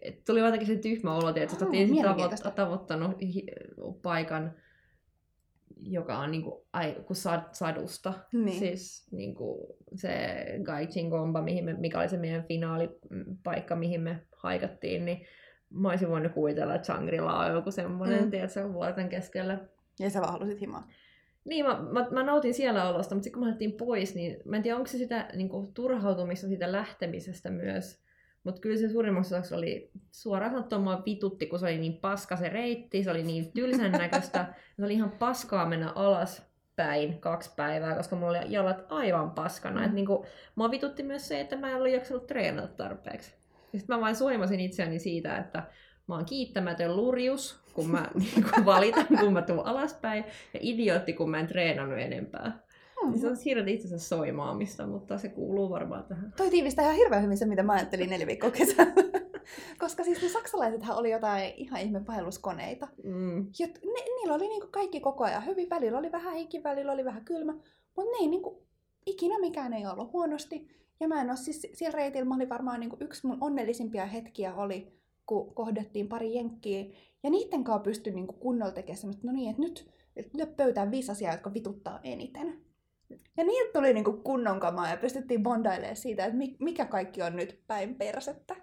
et 0.01 0.24
tuli 0.25 0.39
jotenkin 0.39 0.67
se 0.67 0.75
tyhmä 0.75 1.15
olo, 1.15 1.29
että 1.29 1.55
sä 1.55 1.65
oot 1.65 1.75
ensin 1.75 2.55
tavoittanut 2.55 3.12
paikan, 4.01 4.53
joka 5.77 6.18
on 6.18 6.32
niinku, 6.32 6.65
ai, 6.74 6.96
kun 7.06 7.15
sad, 7.15 7.42
sadusta. 7.51 8.13
Niin. 8.34 8.60
Siis 8.60 9.08
niinku, 9.12 9.77
se 9.96 10.12
Gaichin 10.63 11.08
Gomba, 11.08 11.42
mihin 11.42 11.65
me, 11.65 11.74
mikä 11.74 12.00
oli 12.00 12.10
se 12.10 12.18
meidän 12.18 12.44
finaalipaikka, 12.44 13.75
mihin 13.75 14.01
me 14.01 14.22
haikattiin, 14.36 15.06
niin 15.06 15.25
mä 15.70 15.89
olisin 15.89 16.10
voinut 16.10 16.32
kuvitella, 16.32 16.75
että 16.75 16.86
Shangri-La 16.86 17.39
on 17.39 17.53
joku 17.53 17.72
semmoinen, 17.72 18.24
mm. 18.24 18.32
tiedätkö, 18.32 18.74
vuorten 18.74 19.10
keskellä. 19.10 19.60
Ja 20.00 20.10
sä 20.10 20.22
vaan 20.22 20.34
halusit 20.34 20.62
himaa. 20.62 20.88
Niin, 21.46 21.65
mä, 21.65 21.82
mä, 21.92 22.08
mä 22.12 22.24
nautin 22.24 22.53
siellä 22.53 22.89
olosta, 22.89 23.15
mutta 23.15 23.24
sitten 23.24 23.34
kun 23.34 23.39
mä 23.39 23.46
lähdettiin 23.46 23.74
pois, 23.74 24.15
niin 24.15 24.38
mä 24.46 24.56
en 24.56 24.63
tiedä, 24.63 24.77
onko 24.77 24.88
se 24.88 24.98
sitä 24.98 25.30
niin 25.36 25.50
kuin, 25.50 25.74
turhautumista 25.74 26.48
siitä 26.48 26.72
lähtemisestä 26.72 27.50
myös. 27.50 28.02
Mutta 28.43 28.62
kyllä 28.62 28.77
se 28.77 28.89
suurimmaksi 28.89 29.35
osaksi 29.35 29.55
oli 29.55 29.91
suoraan 30.12 30.51
sanottuna 30.51 31.03
vitutti, 31.05 31.45
kun 31.45 31.59
se 31.59 31.65
oli 31.65 31.77
niin 31.77 31.97
paska 31.97 32.35
se 32.35 32.50
reitti, 32.50 33.03
se 33.03 33.12
oli 33.12 33.23
niin 33.23 33.51
tylsän 33.51 33.91
näköistä. 34.01 34.53
se 34.75 34.85
oli 34.85 34.93
ihan 34.93 35.12
paskaa 35.12 35.65
mennä 35.65 35.91
alaspäin 35.95 37.19
kaksi 37.19 37.51
päivää, 37.55 37.95
koska 37.95 38.15
mulla 38.15 38.39
oli 38.39 38.51
jalat 38.51 38.85
aivan 38.89 39.31
paskana. 39.31 39.79
Mm. 39.79 39.85
Et 39.85 39.93
niinku, 39.93 40.25
mua 40.55 40.71
vitutti 40.71 41.03
myös 41.03 41.27
se, 41.27 41.39
että 41.39 41.55
mä 41.55 41.69
en 41.69 41.75
ollut 41.75 41.91
jaksanut 41.91 42.27
treenata 42.27 42.67
tarpeeksi. 42.67 43.33
Sitten 43.77 43.95
mä 43.95 44.01
vain 44.01 44.15
soimasin 44.15 44.59
itseäni 44.59 45.00
siitä, 45.00 45.38
että 45.38 45.63
mä 46.07 46.15
oon 46.15 46.25
kiittämätön 46.25 46.95
lurjus, 46.95 47.59
kun 47.73 47.89
mä 47.89 48.07
niin 48.19 48.45
kun 48.53 48.65
valitan, 48.65 49.07
kun 49.19 49.33
mä 49.33 49.41
tuun 49.41 49.65
alaspäin, 49.65 50.25
ja 50.53 50.59
idiootti, 50.63 51.13
kun 51.13 51.29
mä 51.29 51.39
en 51.39 51.47
treenannut 51.47 52.00
enempää. 52.00 52.62
Mm-hmm. 53.03 53.22
Se 53.22 53.27
on 53.27 53.38
siirrät 53.38 53.67
itsensä 53.67 54.00
soimaamista, 54.00 54.88
mutta 54.88 55.17
se 55.17 55.29
kuuluu 55.29 55.69
varmaan 55.69 56.03
tähän. 56.03 56.33
Toi 56.38 56.50
tiivistää 56.50 56.86
ihan 56.86 56.95
hirveän 56.95 57.24
hyvin 57.24 57.38
se, 57.38 57.45
mitä 57.45 57.63
mä 57.63 57.74
ajattelin 57.74 58.10
neljä 58.10 58.27
viikkoa 58.27 58.51
kesällä. 58.51 58.93
Koska 59.79 60.03
siis 60.03 60.22
ne 60.22 60.29
saksalaisethan 60.29 60.98
oli 60.98 61.12
jotain 61.12 61.53
ihan 61.57 61.81
ihme 61.81 62.00
pahelluskoneita. 62.00 62.88
Mm. 63.03 63.38
Ja 63.60 63.67
ne, 63.67 64.03
niillä 64.15 64.33
oli 64.33 64.48
niinku 64.48 64.67
kaikki 64.72 65.00
koko 65.00 65.24
ajan 65.24 65.45
hyvin. 65.45 65.69
Välillä 65.69 65.98
oli 65.98 66.12
vähän 66.12 66.36
hiki, 66.36 66.63
välillä 66.63 66.91
oli 66.91 67.05
vähän 67.05 67.25
kylmä. 67.25 67.53
Mutta 67.95 68.12
ne 68.12 68.17
ei 68.19 68.27
niinku, 68.27 68.67
ikinä 69.05 69.39
mikään 69.39 69.74
ei 69.74 69.86
ollut 69.86 70.13
huonosti. 70.13 70.67
Ja 71.00 71.07
mä 71.07 71.22
en 71.22 71.29
ole 71.29 71.38
siis 71.38 71.67
siellä 71.74 71.98
reitillä, 71.98 72.25
mä 72.25 72.36
olin 72.36 72.50
varmaan 72.50 72.79
niinku 72.79 72.98
yksi 73.00 73.27
mun 73.27 73.38
onnellisimpia 73.41 74.05
hetkiä 74.05 74.55
oli, 74.55 74.93
kun 75.25 75.53
kohdettiin 75.53 76.07
pari 76.07 76.36
jenkkiä. 76.36 76.86
Ja 77.24 77.29
niiden 77.29 77.63
kanssa 77.63 77.83
pystyi 77.83 78.13
niinku 78.13 78.33
kunnolla 78.33 78.72
tekemään 78.72 78.98
semmoista, 78.98 79.27
no 79.27 79.33
niin, 79.33 79.50
että 79.50 79.62
nyt 79.62 79.89
lyö 80.33 80.45
pöytään 80.45 80.91
viisi 80.91 81.12
asiaa, 81.12 81.33
jotka 81.33 81.53
vituttaa 81.53 82.00
eniten. 82.03 82.62
Ja 83.38 83.43
niiltä 83.43 83.74
tuli 83.74 83.93
niinku 83.93 84.13
kunnon 84.13 84.60
kamaa 84.60 84.89
ja 84.89 84.98
pystyttiin 84.98 85.43
bondailemaan 85.43 85.95
siitä, 85.95 86.25
että 86.25 86.38
mikä 86.60 86.86
kaikki 86.86 87.22
on 87.22 87.36
nyt 87.36 87.60
päin 87.67 87.95
persettä. 87.95 88.55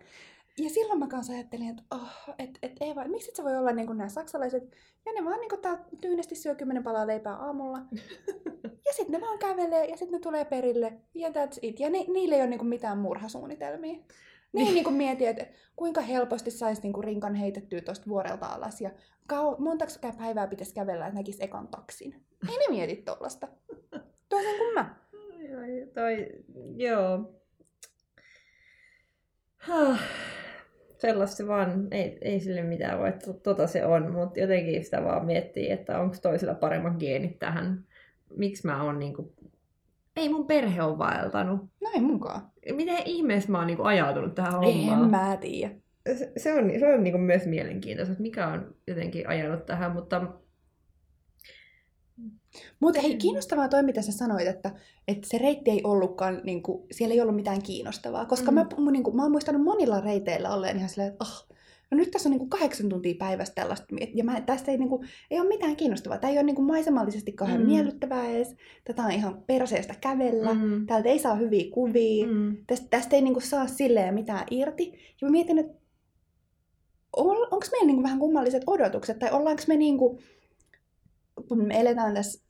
Ja 0.58 0.70
silloin 0.70 0.98
mä 0.98 1.06
kanssa 1.06 1.32
ajattelin, 1.32 1.70
että 1.70 1.82
oh, 1.90 2.34
et, 2.38 2.58
et 2.62 2.72
Eeva, 2.80 3.04
miksi 3.04 3.30
se 3.34 3.44
voi 3.44 3.56
olla 3.56 3.72
niin 3.72 3.86
kuin 3.86 3.98
nämä 3.98 4.08
saksalaiset, 4.08 4.62
ja 5.06 5.12
ne 5.12 5.24
vaan 5.24 5.40
niin 5.40 5.48
kuin 5.48 5.60
täällä 5.60 5.84
tyynesti 6.00 6.34
syö 6.34 6.54
kymmenen 6.54 6.82
palaa 6.82 7.06
leipää 7.06 7.36
aamulla. 7.36 7.78
ja 8.86 8.92
sitten 8.92 9.12
ne 9.12 9.20
vaan 9.20 9.38
kävelee, 9.38 9.84
ja 9.84 9.96
sitten 9.96 10.12
ne 10.12 10.18
tulee 10.18 10.44
perille, 10.44 10.92
ja 11.14 11.28
that's 11.28 11.58
it. 11.62 11.80
Ja 11.80 11.90
ni, 11.90 12.06
niillä 12.12 12.36
ei 12.36 12.42
ole 12.42 12.50
niin 12.50 12.58
kuin 12.58 12.68
mitään 12.68 12.98
murhasuunnitelmia. 12.98 13.98
Ne 14.52 14.62
ei 14.62 14.72
niin 14.72 14.84
kuin 14.84 14.96
mieti, 14.96 15.26
että 15.26 15.46
kuinka 15.76 16.00
helposti 16.00 16.50
saisi 16.50 16.82
niin 16.82 16.92
kuin 16.92 17.04
rinkan 17.04 17.34
heitettyä 17.34 17.80
tuosta 17.80 18.08
vuorelta 18.08 18.46
alas, 18.46 18.80
ja 18.80 18.90
kau- 19.32 19.58
montako 19.58 19.92
päivää 20.18 20.46
pitäisi 20.46 20.74
kävellä, 20.74 21.06
että 21.06 21.18
näkisi 21.18 21.44
ekan 21.44 21.68
taksin. 21.68 22.24
Ei 22.48 22.58
ne 22.58 22.64
mieti 22.70 22.96
tollasta. 22.96 23.48
Toisin 24.30 24.58
kuin 24.58 24.74
mä. 24.74 24.94
Ai, 25.60 25.86
toi, 25.94 26.26
joo. 26.76 27.34
Sellaista 30.98 31.46
vaan, 31.46 31.88
ei, 31.90 32.18
ei 32.20 32.40
sille 32.40 32.62
mitään 32.62 32.98
voi, 32.98 33.08
että 33.08 33.32
tota 33.32 33.66
se 33.66 33.86
on, 33.86 34.12
mutta 34.12 34.40
jotenkin 34.40 34.84
sitä 34.84 35.04
vaan 35.04 35.26
miettii, 35.26 35.70
että 35.70 35.98
onko 35.98 36.16
toisella 36.22 36.54
paremmat 36.54 36.96
geenit 36.98 37.38
tähän. 37.38 37.84
Miksi 38.36 38.66
mä 38.66 38.82
oon 38.82 38.98
niinku... 38.98 39.34
Ei 40.16 40.28
mun 40.28 40.46
perhe 40.46 40.82
on 40.82 40.98
vaeltanut. 40.98 41.60
Näin 41.80 42.04
mukaan. 42.04 42.42
Miten 42.72 43.02
ihmeessä 43.04 43.52
mä 43.52 43.58
oon 43.58 43.66
niinku 43.66 43.82
ajautunut 43.82 44.34
tähän 44.34 44.52
hommaan? 44.52 45.04
En 45.04 45.10
mä 45.10 45.36
tiedä. 45.40 45.74
Se, 46.14 46.32
se 46.36 46.54
on, 46.54 46.70
se 46.78 46.94
on 46.94 47.04
niinku 47.04 47.18
myös 47.18 47.46
mielenkiintoista, 47.46 48.12
että 48.12 48.22
mikä 48.22 48.48
on 48.48 48.74
jotenkin 48.86 49.28
ajanut 49.28 49.66
tähän, 49.66 49.92
mutta 49.92 50.22
mutta 52.80 53.00
hei, 53.00 53.16
kiinnostavaa 53.16 53.68
toi, 53.68 53.82
mitä 53.82 54.02
sä 54.02 54.12
sanoit, 54.12 54.46
että, 54.46 54.70
että 55.08 55.28
se 55.28 55.38
reitti 55.38 55.70
ei 55.70 55.80
ollutkaan, 55.84 56.40
niin 56.44 56.62
kuin, 56.62 56.86
siellä 56.92 57.14
ei 57.14 57.20
ollut 57.20 57.36
mitään 57.36 57.62
kiinnostavaa. 57.62 58.26
Koska 58.26 58.50
mm. 58.50 58.54
mä, 58.54 58.90
niin 58.90 59.02
kuin, 59.02 59.16
mä 59.16 59.22
oon 59.22 59.30
muistanut 59.30 59.62
monilla 59.62 60.00
reiteillä 60.00 60.54
olleen 60.54 60.76
ihan 60.76 60.88
silleen, 60.88 61.12
että 61.12 61.24
oh, 61.24 61.56
no 61.90 61.96
nyt 61.96 62.10
tässä 62.10 62.28
on 62.28 62.30
niin 62.30 62.38
kuin 62.38 62.50
kahdeksan 62.50 62.88
tuntia 62.88 63.14
päivästä 63.18 63.54
tällaista, 63.54 63.86
ja 64.14 64.24
mä, 64.24 64.40
tästä 64.40 64.70
ei, 64.70 64.78
niin 64.78 64.88
kuin, 64.88 65.08
ei 65.30 65.40
ole 65.40 65.48
mitään 65.48 65.76
kiinnostavaa. 65.76 66.18
Tämä 66.18 66.30
ei 66.30 66.38
ole 66.38 66.46
niin 66.46 66.56
kuin 66.56 66.66
maisemallisesti 66.66 67.32
kauhean 67.32 67.60
mm. 67.60 67.66
miellyttävää 67.66 68.28
edes. 68.28 68.56
Tätä 68.84 69.02
on 69.02 69.10
ihan 69.10 69.42
perseestä 69.46 69.94
kävellä. 70.00 70.54
Mm. 70.54 70.86
Täältä 70.86 71.08
ei 71.08 71.18
saa 71.18 71.34
hyviä 71.34 71.70
kuvia. 71.70 72.26
Mm. 72.26 72.56
Tästä, 72.66 72.86
tästä 72.90 73.16
ei 73.16 73.22
niin 73.22 73.34
kuin, 73.34 73.46
saa 73.46 73.66
silleen 73.66 74.14
mitään 74.14 74.46
irti. 74.50 74.92
Ja 75.20 75.28
mä 75.28 75.30
mietin, 75.30 75.58
että 75.58 75.80
onko 77.16 77.66
meillä 77.72 77.86
niin 77.86 77.96
kuin, 77.96 78.02
vähän 78.02 78.18
kummalliset 78.18 78.62
odotukset, 78.66 79.18
tai 79.18 79.30
ollaanko 79.30 79.62
me 79.68 79.76
niin 79.76 79.98
kuin, 79.98 80.18
me 81.54 81.80
eletään 81.80 82.14
tässä 82.14 82.44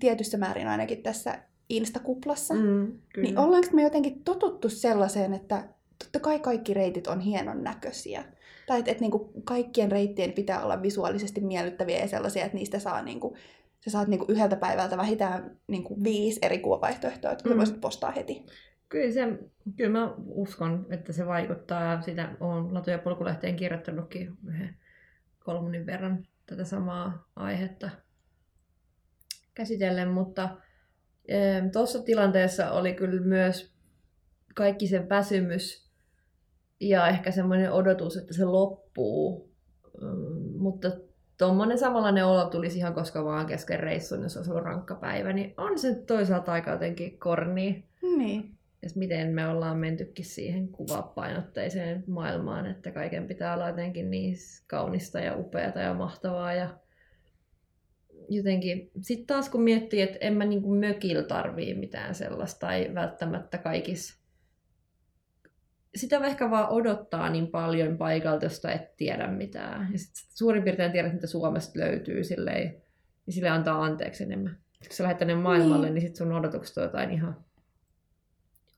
tietyssä 0.00 0.38
määrin 0.38 0.68
ainakin 0.68 1.02
tässä 1.02 1.42
Instakuplassa, 1.68 2.54
mm, 2.54 2.92
niin 3.16 3.38
ollaanko 3.38 3.68
me 3.72 3.82
jotenkin 3.82 4.24
totuttu 4.24 4.68
sellaiseen, 4.68 5.34
että 5.34 5.68
totta 5.98 6.20
kai 6.20 6.38
kaikki 6.38 6.74
reitit 6.74 7.06
on 7.06 7.20
hienon 7.20 7.64
näköisiä. 7.64 8.24
Tai 8.66 8.78
että 8.78 8.90
et 8.90 9.00
niinku 9.00 9.32
kaikkien 9.44 9.92
reittien 9.92 10.32
pitää 10.32 10.64
olla 10.64 10.82
visuaalisesti 10.82 11.40
miellyttäviä 11.40 11.98
ja 11.98 12.08
sellaisia, 12.08 12.44
että 12.44 12.58
niistä 12.58 12.78
saa 12.78 13.02
niinku, 13.02 13.36
sä 13.84 13.90
saat 13.90 14.08
niinku 14.08 14.26
yhdeltä 14.28 14.56
päivältä 14.56 14.96
vähintään 14.96 15.56
niinku 15.68 16.04
viisi 16.04 16.40
eri 16.42 16.58
kuvavaihtoehtoa, 16.58 17.30
jotka 17.30 17.50
mm. 17.50 17.56
voisit 17.56 17.80
postaa 17.80 18.10
heti. 18.10 18.46
Kyllä, 18.88 19.12
se, 19.12 19.38
kyllä 19.76 19.90
mä 19.90 20.14
uskon, 20.26 20.86
että 20.90 21.12
se 21.12 21.26
vaikuttaa. 21.26 22.02
Sitä 22.02 22.36
on 22.40 22.74
Latu- 22.74 22.90
ja 22.90 22.98
polkulehteen 22.98 23.56
kirjoittanutkin 23.56 24.32
yhden 24.46 24.76
kolmonin 25.44 25.86
verran 25.86 26.26
tätä 26.46 26.64
samaa 26.64 27.28
aihetta 27.36 27.90
käsitellen, 29.54 30.08
mutta 30.08 30.48
tuossa 31.72 32.02
tilanteessa 32.02 32.70
oli 32.70 32.94
kyllä 32.94 33.22
myös 33.22 33.72
kaikki 34.54 34.86
sen 34.86 35.08
väsymys 35.08 35.90
ja 36.80 37.08
ehkä 37.08 37.30
semmoinen 37.30 37.72
odotus, 37.72 38.16
että 38.16 38.34
se 38.34 38.44
loppuu. 38.44 39.52
Mutta 40.58 40.90
tuommoinen 41.38 41.78
samanlainen 41.78 42.26
olo 42.26 42.44
tulisi 42.44 42.78
ihan 42.78 42.94
koska 42.94 43.24
vaan 43.24 43.46
kesken 43.46 43.80
reissun, 43.80 44.22
jos 44.22 44.36
olisi 44.36 44.50
ollut 44.50 44.64
rankka 44.64 44.94
päivä, 44.94 45.32
niin 45.32 45.54
on 45.56 45.78
se 45.78 45.94
toisaalta 45.94 46.52
aika 46.52 46.70
jotenkin 46.70 47.18
korni. 47.18 47.88
Niin. 48.16 48.58
Ja 48.82 48.88
miten 48.94 49.28
me 49.28 49.48
ollaan 49.48 49.78
mentykin 49.78 50.24
siihen 50.24 50.68
kuvapainotteiseen 50.68 52.04
maailmaan, 52.06 52.66
että 52.66 52.90
kaiken 52.90 53.28
pitää 53.28 53.54
olla 53.54 53.68
jotenkin 53.68 54.10
niin 54.10 54.36
kaunista 54.66 55.20
ja 55.20 55.36
upeata 55.36 55.80
ja 55.80 55.94
mahtavaa 55.94 56.54
ja 56.54 56.68
jotenkin, 58.36 58.90
sitten 59.00 59.26
taas 59.26 59.48
kun 59.48 59.62
miettii, 59.62 60.00
että 60.00 60.18
en 60.20 60.34
mä 60.34 60.44
niinku 60.44 60.74
mökillä 60.74 61.22
tarvii 61.22 61.74
mitään 61.74 62.14
sellaista 62.14 62.66
tai 62.66 62.90
välttämättä 62.94 63.58
kaikissa 63.58 64.22
sitä 65.94 66.18
ehkä 66.18 66.50
vaan 66.50 66.68
odottaa 66.68 67.30
niin 67.30 67.46
paljon 67.46 67.98
paikalta, 67.98 68.44
josta 68.44 68.72
et 68.72 68.96
tiedä 68.96 69.26
mitään. 69.26 69.92
Ja 69.92 69.98
sit 69.98 70.12
suurin 70.34 70.62
piirtein 70.62 70.92
tiedät, 70.92 71.12
mitä 71.12 71.26
Suomesta 71.26 71.78
löytyy, 71.78 72.24
silleen, 72.24 72.82
niin 73.26 73.34
sille 73.34 73.48
antaa 73.48 73.84
anteeksi 73.84 74.24
enemmän. 74.24 74.56
Kun 74.78 74.96
sä 74.96 75.02
lähdet 75.02 75.18
tänne 75.18 75.34
maailmalle, 75.34 75.86
niin, 75.86 75.94
niin 75.94 76.06
sit 76.06 76.16
sun 76.16 76.32
odotukset 76.32 76.76
on 76.76 76.82
jotain 76.82 77.10
ihan 77.10 77.44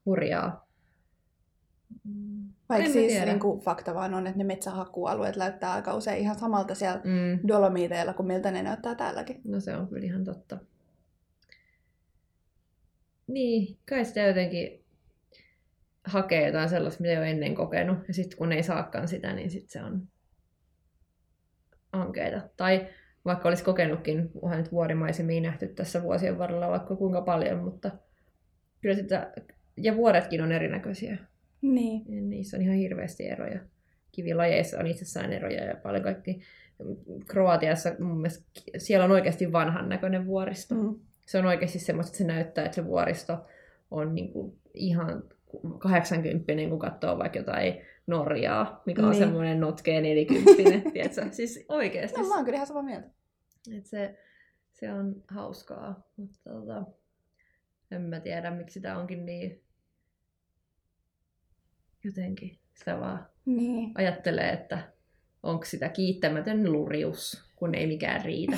hurjaa. 0.06 0.68
Vaikka 2.68 2.92
siis 2.92 3.24
niin 3.24 3.40
kuin, 3.40 3.60
fakta 3.60 3.94
vaan 3.94 4.14
on, 4.14 4.26
että 4.26 4.38
ne 4.38 4.44
metsähakkualueet 4.44 5.36
näyttää 5.36 5.72
aika 5.72 5.94
usein 5.94 6.20
ihan 6.20 6.38
samalta 6.38 6.74
siellä 6.74 7.00
mm. 7.04 7.48
Dolomiteilla 7.48 8.14
kuin 8.14 8.26
miltä 8.26 8.50
ne 8.50 8.62
näyttää 8.62 8.94
täälläkin. 8.94 9.40
No 9.44 9.60
se 9.60 9.76
on 9.76 9.88
kyllä 9.88 10.04
ihan 10.04 10.24
totta. 10.24 10.58
Niin, 13.26 13.78
kai 13.88 14.04
sitä 14.04 14.20
jotenkin 14.20 14.84
hakee 16.04 16.46
jotain 16.46 16.68
sellaista, 16.68 17.00
mitä 17.00 17.12
ei 17.12 17.18
ole 17.18 17.30
ennen 17.30 17.54
kokenut. 17.54 17.98
Ja 18.08 18.14
sitten 18.14 18.38
kun 18.38 18.52
ei 18.52 18.62
saakaan 18.62 19.08
sitä, 19.08 19.32
niin 19.32 19.50
sitten 19.50 19.70
se 19.70 19.82
on 19.82 20.08
ankeita. 21.92 22.40
Tai 22.56 22.88
vaikka 23.24 23.48
olisi 23.48 23.64
kokenutkin, 23.64 24.30
onhan 24.42 24.58
nyt 24.58 24.72
vuorimaisemmin 24.72 25.42
nähty 25.42 25.68
tässä 25.68 26.02
vuosien 26.02 26.38
varrella 26.38 26.68
vaikka 26.68 26.96
kuinka 26.96 27.22
paljon, 27.22 27.64
mutta 27.64 27.90
kyllä 28.80 28.94
sitä, 28.94 29.32
ja 29.76 29.96
vuoretkin 29.96 30.42
on 30.42 30.52
erinäköisiä. 30.52 31.18
Niin. 31.72 32.30
Niissä 32.30 32.56
on 32.56 32.62
ihan 32.62 32.76
hirveästi 32.76 33.28
eroja. 33.28 33.60
Kivilajeissa 34.12 34.78
on 34.78 34.86
itsessään 34.86 35.32
eroja 35.32 35.64
ja 35.64 35.76
paljon 35.76 36.02
kaikki. 36.02 36.40
Kroatiassa 37.26 37.94
mun 37.98 38.16
mielestä 38.16 38.44
siellä 38.78 39.04
on 39.04 39.10
oikeasti 39.10 39.52
vanhan 39.52 39.88
näköinen 39.88 40.26
vuoristo. 40.26 40.74
Mm. 40.74 40.94
Se 41.26 41.38
on 41.38 41.46
oikeasti 41.46 41.78
semmoista, 41.78 42.08
että 42.08 42.18
se 42.18 42.24
näyttää, 42.24 42.64
että 42.64 42.74
se 42.74 42.86
vuoristo 42.86 43.46
on 43.90 44.14
niin 44.14 44.32
kuin 44.32 44.58
ihan 44.74 45.22
80, 45.78 46.52
kun 46.68 46.78
katsoo 46.78 47.18
vaikka 47.18 47.38
jotain 47.38 47.74
Norjaa, 48.06 48.82
mikä 48.86 49.02
on 49.02 49.10
niin. 49.10 49.18
semmoinen 49.18 49.60
notkeen 49.60 50.02
40, 50.02 50.90
tiedätkö? 50.92 51.26
Siis 51.30 51.64
oikeasti. 51.68 52.20
No, 52.20 52.28
mä 52.28 52.34
oon 52.34 52.44
kyllä 52.44 52.56
ihan 52.56 52.66
samaa 52.66 52.82
mieltä. 52.82 53.08
Et 53.78 53.86
se, 53.86 54.18
se 54.72 54.92
on 54.92 55.22
hauskaa, 55.28 56.08
mutta 56.16 56.38
tota, 56.44 56.84
en 57.90 58.02
mä 58.02 58.20
tiedä, 58.20 58.50
miksi 58.50 58.74
sitä 58.74 58.98
onkin 58.98 59.26
niin 59.26 59.63
jotenkin 62.04 62.58
sitä 62.74 63.00
vaan 63.00 63.26
niin. 63.44 63.92
ajattelee, 63.94 64.50
että 64.50 64.92
onko 65.42 65.64
sitä 65.64 65.88
kiittämätön 65.88 66.72
lurius, 66.72 67.52
kun 67.56 67.74
ei 67.74 67.86
mikään 67.86 68.24
riitä. 68.24 68.56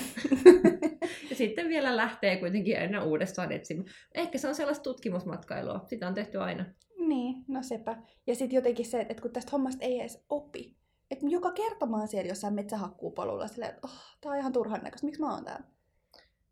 ja 1.30 1.36
sitten 1.36 1.68
vielä 1.68 1.96
lähtee 1.96 2.36
kuitenkin 2.36 2.80
aina 2.80 3.04
uudestaan 3.04 3.52
etsimään. 3.52 3.88
Ehkä 4.14 4.38
se 4.38 4.48
on 4.48 4.54
sellaista 4.54 4.82
tutkimusmatkailua. 4.82 5.84
Sitä 5.86 6.08
on 6.08 6.14
tehty 6.14 6.38
aina. 6.38 6.64
Niin, 6.98 7.44
no 7.48 7.62
sepä. 7.62 7.96
Ja 8.26 8.34
sitten 8.34 8.56
jotenkin 8.56 8.86
se, 8.86 9.00
että 9.00 9.22
kun 9.22 9.32
tästä 9.32 9.50
hommasta 9.52 9.84
ei 9.84 10.00
edes 10.00 10.24
opi. 10.28 10.76
Että 11.10 11.26
joka 11.28 11.52
kerta 11.52 11.86
mä 11.86 11.96
oon 11.96 12.08
siellä 12.08 12.28
jossain 12.28 12.54
metsähakkuupolulla 12.54 13.48
silleen, 13.48 13.70
että 13.70 13.80
oh, 13.84 14.18
tää 14.20 14.32
on 14.32 14.38
ihan 14.38 14.52
turhan 14.52 14.80
näköistä, 14.82 15.06
miksi 15.06 15.20
mä 15.20 15.34
oon 15.34 15.44
täällä? 15.44 15.66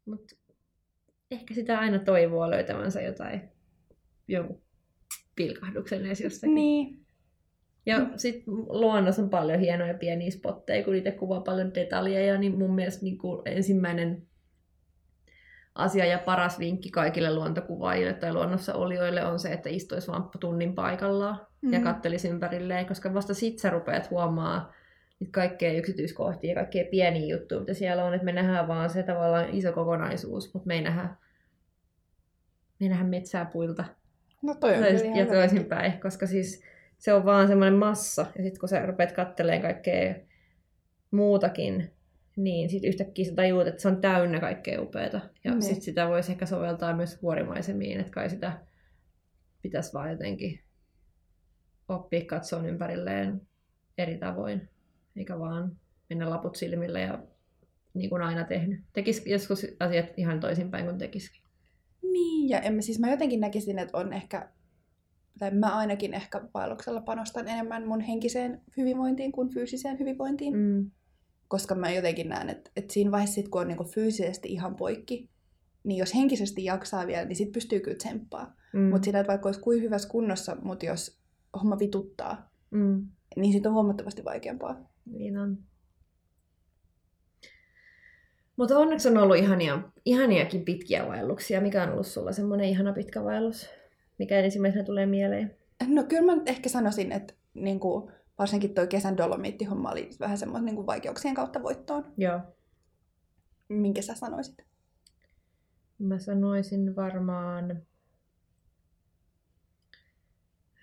Mut 0.07 0.33
ehkä 1.31 1.55
sitä 1.55 1.79
aina 1.79 1.99
toivoo 1.99 2.51
löytävänsä 2.51 3.03
jotain, 3.03 3.49
jonkun 4.29 4.64
pilkahduksen 5.37 6.07
edes 6.07 6.21
jostakin. 6.21 6.55
Niin. 6.55 7.05
Ja 7.87 8.07
sitten 8.17 8.55
luonnossa 8.57 9.23
on 9.23 9.31
paljon 9.31 9.61
hienoja 9.61 9.95
pieniä 9.95 10.31
spotteja, 10.31 10.85
kun 10.85 10.95
itse 10.95 11.13
kuvaa 11.13 11.41
paljon 11.41 11.75
detaljeja, 11.75 12.39
niin 12.39 12.59
mun 12.59 12.75
mielestä 12.75 13.05
niin 13.05 13.19
kuin 13.19 13.43
ensimmäinen 13.45 14.27
asia 15.75 16.05
ja 16.05 16.19
paras 16.19 16.59
vinkki 16.59 16.91
kaikille 16.91 17.35
luontokuvaajille 17.35 18.13
tai 18.13 18.33
luonnossa 18.33 18.75
olijoille 18.75 19.25
on 19.25 19.39
se, 19.39 19.53
että 19.53 19.69
istuisi 19.69 20.09
vaan 20.09 20.31
tunnin 20.41 20.75
paikallaan 20.75 21.47
mm. 21.63 21.73
ja 21.73 21.81
kattelisi 21.81 22.29
ympärilleen, 22.29 22.87
koska 22.87 23.15
vasta 23.15 23.35
sit 23.35 23.59
sä 23.59 23.71
rupeat 23.71 24.11
huomaa 24.11 24.73
niitä 25.21 25.33
kaikkea 25.33 25.73
yksityiskohtia 25.73 26.51
ja 26.51 26.55
kaikkea 26.55 26.85
pieniä 26.91 27.37
juttuja, 27.37 27.61
mitä 27.61 27.75
siellä 27.75 28.05
on, 28.05 28.15
että 28.15 28.25
me 28.25 28.33
nähdään 28.33 28.69
vaan 28.69 28.91
se 28.91 29.03
tavallaan 29.03 29.51
iso 29.51 29.73
kokonaisuus, 29.73 30.55
mutta 30.55 30.67
me 30.67 30.75
ei 30.75 30.83
nähdä, 30.83 31.03
me 32.81 32.87
ei 32.87 32.89
nähdä 32.89 33.05
metsää 33.05 33.45
puilta. 33.45 33.85
No 34.45 34.55
toi 34.55 34.75
on 34.75 34.83
Tois, 34.83 35.03
ja 35.15 35.27
toisinpäin, 35.27 36.01
koska 36.01 36.27
siis 36.27 36.65
se 36.99 37.13
on 37.13 37.25
vaan 37.25 37.49
semmoinen 37.49 37.79
massa, 37.79 38.27
ja 38.37 38.43
sitten 38.43 38.61
kun 38.61 38.69
sä 38.69 38.87
rupeat 38.87 39.13
katteleen 39.13 39.63
kaikkea 39.63 40.15
muutakin, 41.11 41.91
niin 42.37 42.71
sitten 42.71 42.89
yhtäkkiä 42.89 43.25
sä 43.25 43.35
tajuut, 43.35 43.67
että 43.67 43.83
se 43.83 43.89
on 43.89 44.01
täynnä 44.01 44.41
kaikkea 44.41 44.83
upeata. 44.83 45.21
Ja 45.45 45.51
niin. 45.51 45.63
sitten 45.63 45.83
sitä 45.83 46.09
voisi 46.09 46.33
ehkä 46.33 46.47
soveltaa 46.47 46.97
myös 46.97 47.23
vuorimaisemiin, 47.23 48.01
että 48.01 48.13
kai 48.13 48.31
sitä 48.31 48.53
pitäisi 49.63 49.93
vaan 49.93 50.11
jotenkin 50.11 50.61
oppia 51.89 52.25
katsoa 52.25 52.67
ympärilleen 52.67 53.41
eri 53.99 54.19
tavoin, 54.19 54.69
eikä 55.17 55.39
vaan 55.39 55.77
mennä 56.09 56.31
laput 56.31 56.57
silmillä 56.57 57.01
ja 57.01 57.19
niin 57.95 58.11
kuin 58.11 58.23
aina 58.23 58.45
tehnyt. 58.45 58.81
Tekisi 58.93 59.31
joskus 59.31 59.67
asiat 59.81 60.07
ihan 60.17 60.41
toisinpäin 60.41 60.85
kuin 60.85 60.99
tekisikin. 60.99 61.44
Niin, 62.13 62.49
ja 62.49 62.61
en 62.61 62.75
mä, 62.75 62.81
siis 62.81 62.99
mä 62.99 63.11
jotenkin 63.11 63.41
näkisin, 63.41 63.79
että 63.79 63.99
on 63.99 64.13
ehkä, 64.13 64.49
tai 65.39 65.51
mä 65.51 65.77
ainakin 65.77 66.15
ehkä 66.15 66.41
vaelluksella 66.55 67.01
panostan 67.01 67.49
enemmän 67.49 67.87
mun 67.87 68.01
henkiseen 68.01 68.61
hyvinvointiin 68.77 69.33
kuin 69.33 69.49
fyysiseen 69.49 69.99
hyvinvointiin. 69.99 70.57
Mm 70.57 70.91
koska 71.49 71.75
mä 71.75 71.91
jotenkin 71.91 72.29
näen, 72.29 72.51
että, 72.51 72.71
että 72.77 72.93
siinä 72.93 73.11
vaiheessa, 73.11 73.35
sit, 73.35 73.49
kun 73.49 73.61
on 73.61 73.69
niinku 73.69 73.85
fyysisesti 73.85 74.53
ihan 74.53 74.75
poikki, 74.77 75.31
niin 75.85 75.99
jos 75.99 76.15
henkisesti 76.15 76.65
jaksaa 76.65 77.07
vielä, 77.07 77.25
niin 77.25 77.37
sit 77.37 77.53
pystyy 77.53 77.81
kyllä 77.81 77.97
tsemppaa. 77.97 78.57
Mm. 78.73 78.81
Mutta 78.81 79.05
sitä, 79.05 79.21
että 79.21 79.31
vaikka 79.31 79.49
olisi 79.49 79.61
kuin 79.61 79.83
hyvässä 79.83 80.09
kunnossa, 80.09 80.57
mutta 80.63 80.87
jos 80.87 81.21
homma 81.61 81.79
vituttaa, 81.79 82.51
mm. 82.71 83.09
niin 83.37 83.53
siitä 83.53 83.69
on 83.69 83.75
huomattavasti 83.75 84.25
vaikeampaa. 84.25 84.91
Niin 85.07 85.39
on. 85.39 85.59
Mutta 88.57 88.79
onneksi 88.79 89.09
on 89.09 89.19
ollut 89.19 89.37
ihania, 89.37 89.83
ihaniakin 90.05 90.65
pitkiä 90.65 91.07
vaelluksia. 91.07 91.61
Mikä 91.61 91.83
on 91.83 91.93
ollut 91.93 92.07
sulla 92.07 92.33
semmoinen 92.33 92.69
ihana 92.69 92.93
pitkä 92.93 93.25
vaellus? 93.25 93.71
Mikä 94.19 94.39
ensimmäisenä 94.39 94.85
tulee 94.85 95.07
mieleen? 95.07 95.57
No 95.87 96.05
kyllä 96.05 96.35
mä 96.35 96.43
ehkä 96.47 96.69
sanoisin, 96.69 97.13
että 97.13 97.35
niin 97.55 97.81
kuin, 97.81 98.13
varsinkin 98.39 98.75
tuo 98.75 98.87
kesän 98.87 99.17
dolomiittihomma 99.17 99.91
oli 99.91 100.11
vähän 100.21 100.39
semmoinen 100.39 100.75
niin 100.75 100.87
vaikeuksien 100.87 101.35
kautta 101.35 101.63
voittoon. 101.63 102.13
Joo. 102.17 102.41
Minkä 103.69 104.03
sä 104.03 104.15
sanoisit? 104.15 104.65
Mä 105.99 106.19
sanoisin 106.19 106.97
varmaan... 106.97 107.71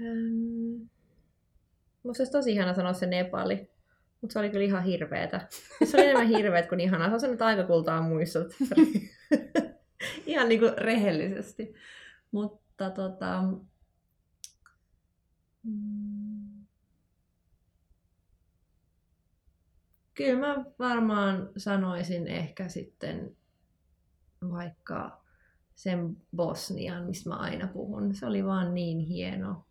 Ähm... 0.02 0.88
Musta 2.04 2.22
olisi 2.22 2.32
tosi 2.32 2.52
ihana 2.52 2.74
sanoa 2.74 2.94
se 2.94 3.06
Nepali, 3.06 3.71
mutta 4.22 4.34
se 4.34 4.40
oli 4.40 4.50
kyllä 4.50 4.66
ihan 4.66 4.84
hirveetä. 4.84 5.48
Se 5.84 5.98
oli 5.98 6.06
enemmän 6.06 6.28
hirveet 6.28 6.70
kuin 6.70 6.80
ihanaa. 6.80 7.08
Se 7.08 7.14
on 7.14 7.20
sellainen 7.20 7.48
aikakultaa 7.48 8.02
muistot. 8.02 8.48
ihan 10.26 10.50
niin 10.50 10.60
kuin 10.60 10.78
rehellisesti. 10.78 11.74
Mutta 12.32 12.90
tota... 12.90 13.44
Mm 15.64 16.32
Kyllä 20.14 20.40
mä 20.40 20.66
varmaan 20.80 21.50
sanoisin 21.58 22.28
ehkä 22.28 22.68
sitten 22.70 23.38
vaikka 24.52 25.24
sen 25.76 26.18
Bosnian, 26.36 27.04
mistä 27.04 27.30
mä 27.30 27.36
aina 27.36 27.68
puhun. 27.68 28.16
Se 28.16 28.26
oli 28.26 28.46
vaan 28.46 28.74
niin 28.74 29.00
hieno. 29.00 29.66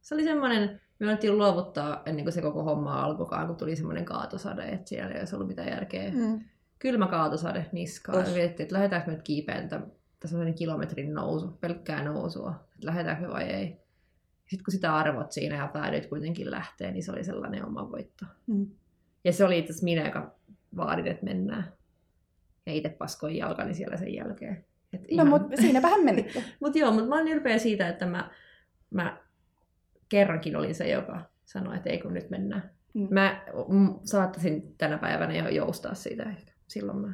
Se 0.00 0.14
oli 0.14 0.24
semmoinen, 0.24 0.80
me 0.98 1.10
oltiin 1.10 1.38
luovuttaa 1.38 2.02
ennen 2.06 2.24
kuin 2.24 2.32
se 2.32 2.42
koko 2.42 2.62
homma 2.62 3.02
alkoikaan, 3.02 3.46
kun 3.46 3.56
tuli 3.56 3.76
semmoinen 3.76 4.04
kaatosade, 4.04 4.62
että 4.62 4.88
siellä 4.88 5.14
ei 5.14 5.18
olisi 5.18 5.34
ollut 5.34 5.48
mitään 5.48 5.68
järkeä. 5.68 6.10
Mm. 6.10 6.40
Kylmä 6.78 7.06
kaatosade 7.06 7.66
niskaan. 7.72 8.26
Ja 8.26 8.32
mietittiin, 8.32 8.64
että 8.64 8.74
lähdetäänkö 8.74 9.10
me 9.10 9.20
kiipeen, 9.24 9.68
tässä 10.20 10.38
on 10.38 10.54
kilometrin 10.54 11.14
nousu, 11.14 11.48
pelkkää 11.60 12.04
nousua, 12.04 12.68
että 12.74 12.86
lähdetäänkö 12.86 13.26
me 13.26 13.32
vai 13.32 13.44
ei. 13.44 13.80
Sitten 14.46 14.64
kun 14.64 14.72
sitä 14.72 14.96
arvot 14.96 15.32
siinä 15.32 15.56
ja 15.56 15.68
päädyit 15.68 16.06
kuitenkin 16.06 16.50
lähtee, 16.50 16.90
niin 16.90 17.02
se 17.02 17.12
oli 17.12 17.24
sellainen 17.24 17.66
oma 17.66 17.90
voitto. 17.90 18.24
Mm. 18.46 18.66
Ja 19.24 19.32
se 19.32 19.44
oli 19.44 19.58
itse 19.58 19.70
asiassa 19.72 19.84
minä, 19.84 20.06
joka 20.06 20.34
vaadin, 20.76 21.06
että 21.06 21.24
mennään. 21.24 21.72
Ja 22.66 22.72
itse 22.72 22.88
paskoin 22.88 23.36
jalkani 23.36 23.74
siellä 23.74 23.96
sen 23.96 24.14
jälkeen. 24.14 24.64
Et 24.92 25.00
no, 25.00 25.06
ihan... 25.08 25.28
mutta 25.28 25.56
siinäpähän 25.56 26.04
menitte. 26.04 26.44
mutta 26.60 26.78
joo, 26.78 26.92
mutta 26.92 27.08
mä 27.08 27.14
olen 27.14 27.28
ylpeä 27.28 27.58
siitä, 27.58 27.88
että 27.88 28.06
mä, 28.06 28.30
mä 28.90 29.27
kerrankin 30.08 30.56
olin 30.56 30.74
se, 30.74 30.88
joka 30.88 31.20
sanoi, 31.44 31.76
että 31.76 31.90
ei 31.90 31.98
kun 31.98 32.14
nyt 32.14 32.30
mennään. 32.30 32.70
Mm. 32.94 33.06
Mä 33.10 33.42
saattaisin 34.04 34.74
tänä 34.78 34.98
päivänä 34.98 35.34
jo 35.36 35.48
joustaa 35.48 35.94
siitä 35.94 36.22
ehkä. 36.22 36.52
Silloin 36.66 36.98
mä... 36.98 37.12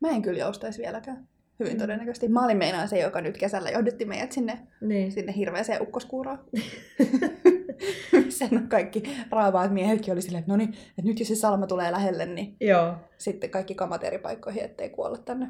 Mä 0.00 0.08
en 0.08 0.22
kyllä 0.22 0.38
joustaisi 0.38 0.82
vieläkään. 0.82 1.28
Hyvin 1.60 1.72
mm. 1.72 1.78
todennäköisesti. 1.78 2.28
Mä 2.28 2.44
olin 2.44 2.56
meinaan 2.56 2.88
se, 2.88 2.98
joka 2.98 3.20
nyt 3.20 3.38
kesällä 3.38 3.70
johdetti 3.70 4.04
meidät 4.04 4.32
sinne, 4.32 4.58
niin. 4.80 5.12
sinne 5.12 5.34
hirveäseen 5.36 5.82
ukkoskuuraan. 5.82 6.38
Sen 8.28 8.58
on 8.58 8.68
kaikki 8.68 9.02
raavaat 9.30 9.72
miehetkin 9.72 10.12
oli 10.12 10.22
silleen, 10.22 10.40
että 10.40 10.52
no 10.52 10.56
niin, 10.56 10.68
että 10.68 11.02
nyt 11.02 11.18
jos 11.18 11.28
se 11.28 11.34
salma 11.34 11.66
tulee 11.66 11.92
lähelle, 11.92 12.26
niin 12.26 12.56
Joo. 12.60 12.94
sitten 13.18 13.50
kaikki 13.50 13.74
kamat 13.74 14.04
eri 14.04 14.18
paikkoihin, 14.18 14.64
ettei 14.64 14.90
kuolla 14.90 15.18
tänne. 15.18 15.48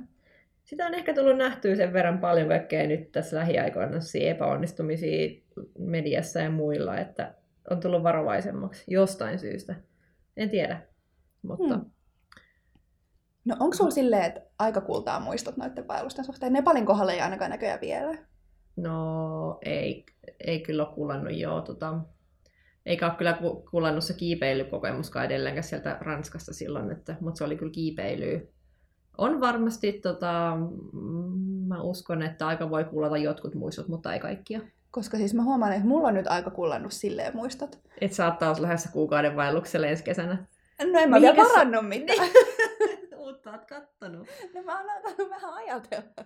Sitä 0.68 0.86
on 0.86 0.94
ehkä 0.94 1.14
tullut 1.14 1.36
nähtyä 1.36 1.76
sen 1.76 1.92
verran 1.92 2.18
paljon 2.18 2.48
kaikkea 2.48 2.86
nyt 2.86 3.12
tässä 3.12 3.36
lähiaikoina 3.36 3.98
epäonnistumisia 4.20 5.42
mediassa 5.78 6.40
ja 6.40 6.50
muilla, 6.50 6.98
että 6.98 7.34
on 7.70 7.80
tullut 7.80 8.02
varovaisemmaksi 8.02 8.84
jostain 8.88 9.38
syystä. 9.38 9.74
En 10.36 10.50
tiedä, 10.50 10.82
mutta... 11.42 11.74
Hmm. 11.74 11.90
No 13.44 13.56
onko 13.60 13.76
sulla 13.76 13.90
silleen, 13.90 14.24
että 14.24 14.40
aika 14.58 14.80
kultaa 14.80 15.20
muistot 15.20 15.56
noiden 15.56 15.88
vaellusten 15.88 16.24
suhteen? 16.24 16.52
Nepalin 16.52 16.86
kohdalla 16.86 17.12
ei 17.12 17.20
ainakaan 17.20 17.50
näköjään 17.50 17.80
vielä. 17.80 18.18
No 18.76 19.58
ei, 19.62 20.06
ei 20.46 20.60
kyllä 20.60 20.86
ole 20.86 20.94
kuulannut 20.94 21.36
joo. 21.36 21.60
Tota, 21.60 21.98
eikä 22.86 23.06
ole 23.06 23.14
kyllä 23.14 23.38
kuulannut 23.70 24.04
se 24.04 24.14
kiipeilykokemuskaan 24.14 25.26
edelleenkään 25.26 25.64
sieltä 25.64 25.98
Ranskasta 26.00 26.54
silloin, 26.54 26.90
että, 26.90 27.16
mutta 27.20 27.38
se 27.38 27.44
oli 27.44 27.56
kyllä 27.56 27.72
kiipeilyä. 27.72 28.40
On 29.18 29.40
varmasti, 29.40 29.92
tota, 29.92 30.56
mä 31.66 31.82
uskon, 31.82 32.22
että 32.22 32.46
aika 32.46 32.70
voi 32.70 32.84
kuulata 32.84 33.16
jotkut 33.16 33.54
muistot, 33.54 33.88
mutta 33.88 34.14
ei 34.14 34.20
kaikkia. 34.20 34.60
Koska 34.90 35.16
siis 35.16 35.34
mä 35.34 35.42
huomaan, 35.42 35.72
että 35.72 35.86
mulla 35.86 36.08
on 36.08 36.14
nyt 36.14 36.26
aika 36.26 36.50
kullannut 36.50 36.92
silleen 36.92 37.36
muistot. 37.36 37.78
Et 38.00 38.12
sä 38.12 38.26
oot 38.26 38.38
taas 38.38 38.60
lähdössä 38.60 38.92
kuukauden 38.92 39.36
vaellukselle 39.36 39.90
ensi 39.90 40.04
kesänä. 40.04 40.46
No 40.92 40.98
en 40.98 41.10
mä 41.10 41.20
vielä 41.20 41.36
varannut 41.36 41.88
mitään. 41.88 42.28
Mutta 43.24 43.50
oot 43.50 43.64
kattonut. 43.64 44.28
No 44.54 44.62
mä 44.62 44.78
oon 44.80 44.90
alkanut 44.90 45.30
vähän 45.30 45.54
ajatella. 45.54 46.24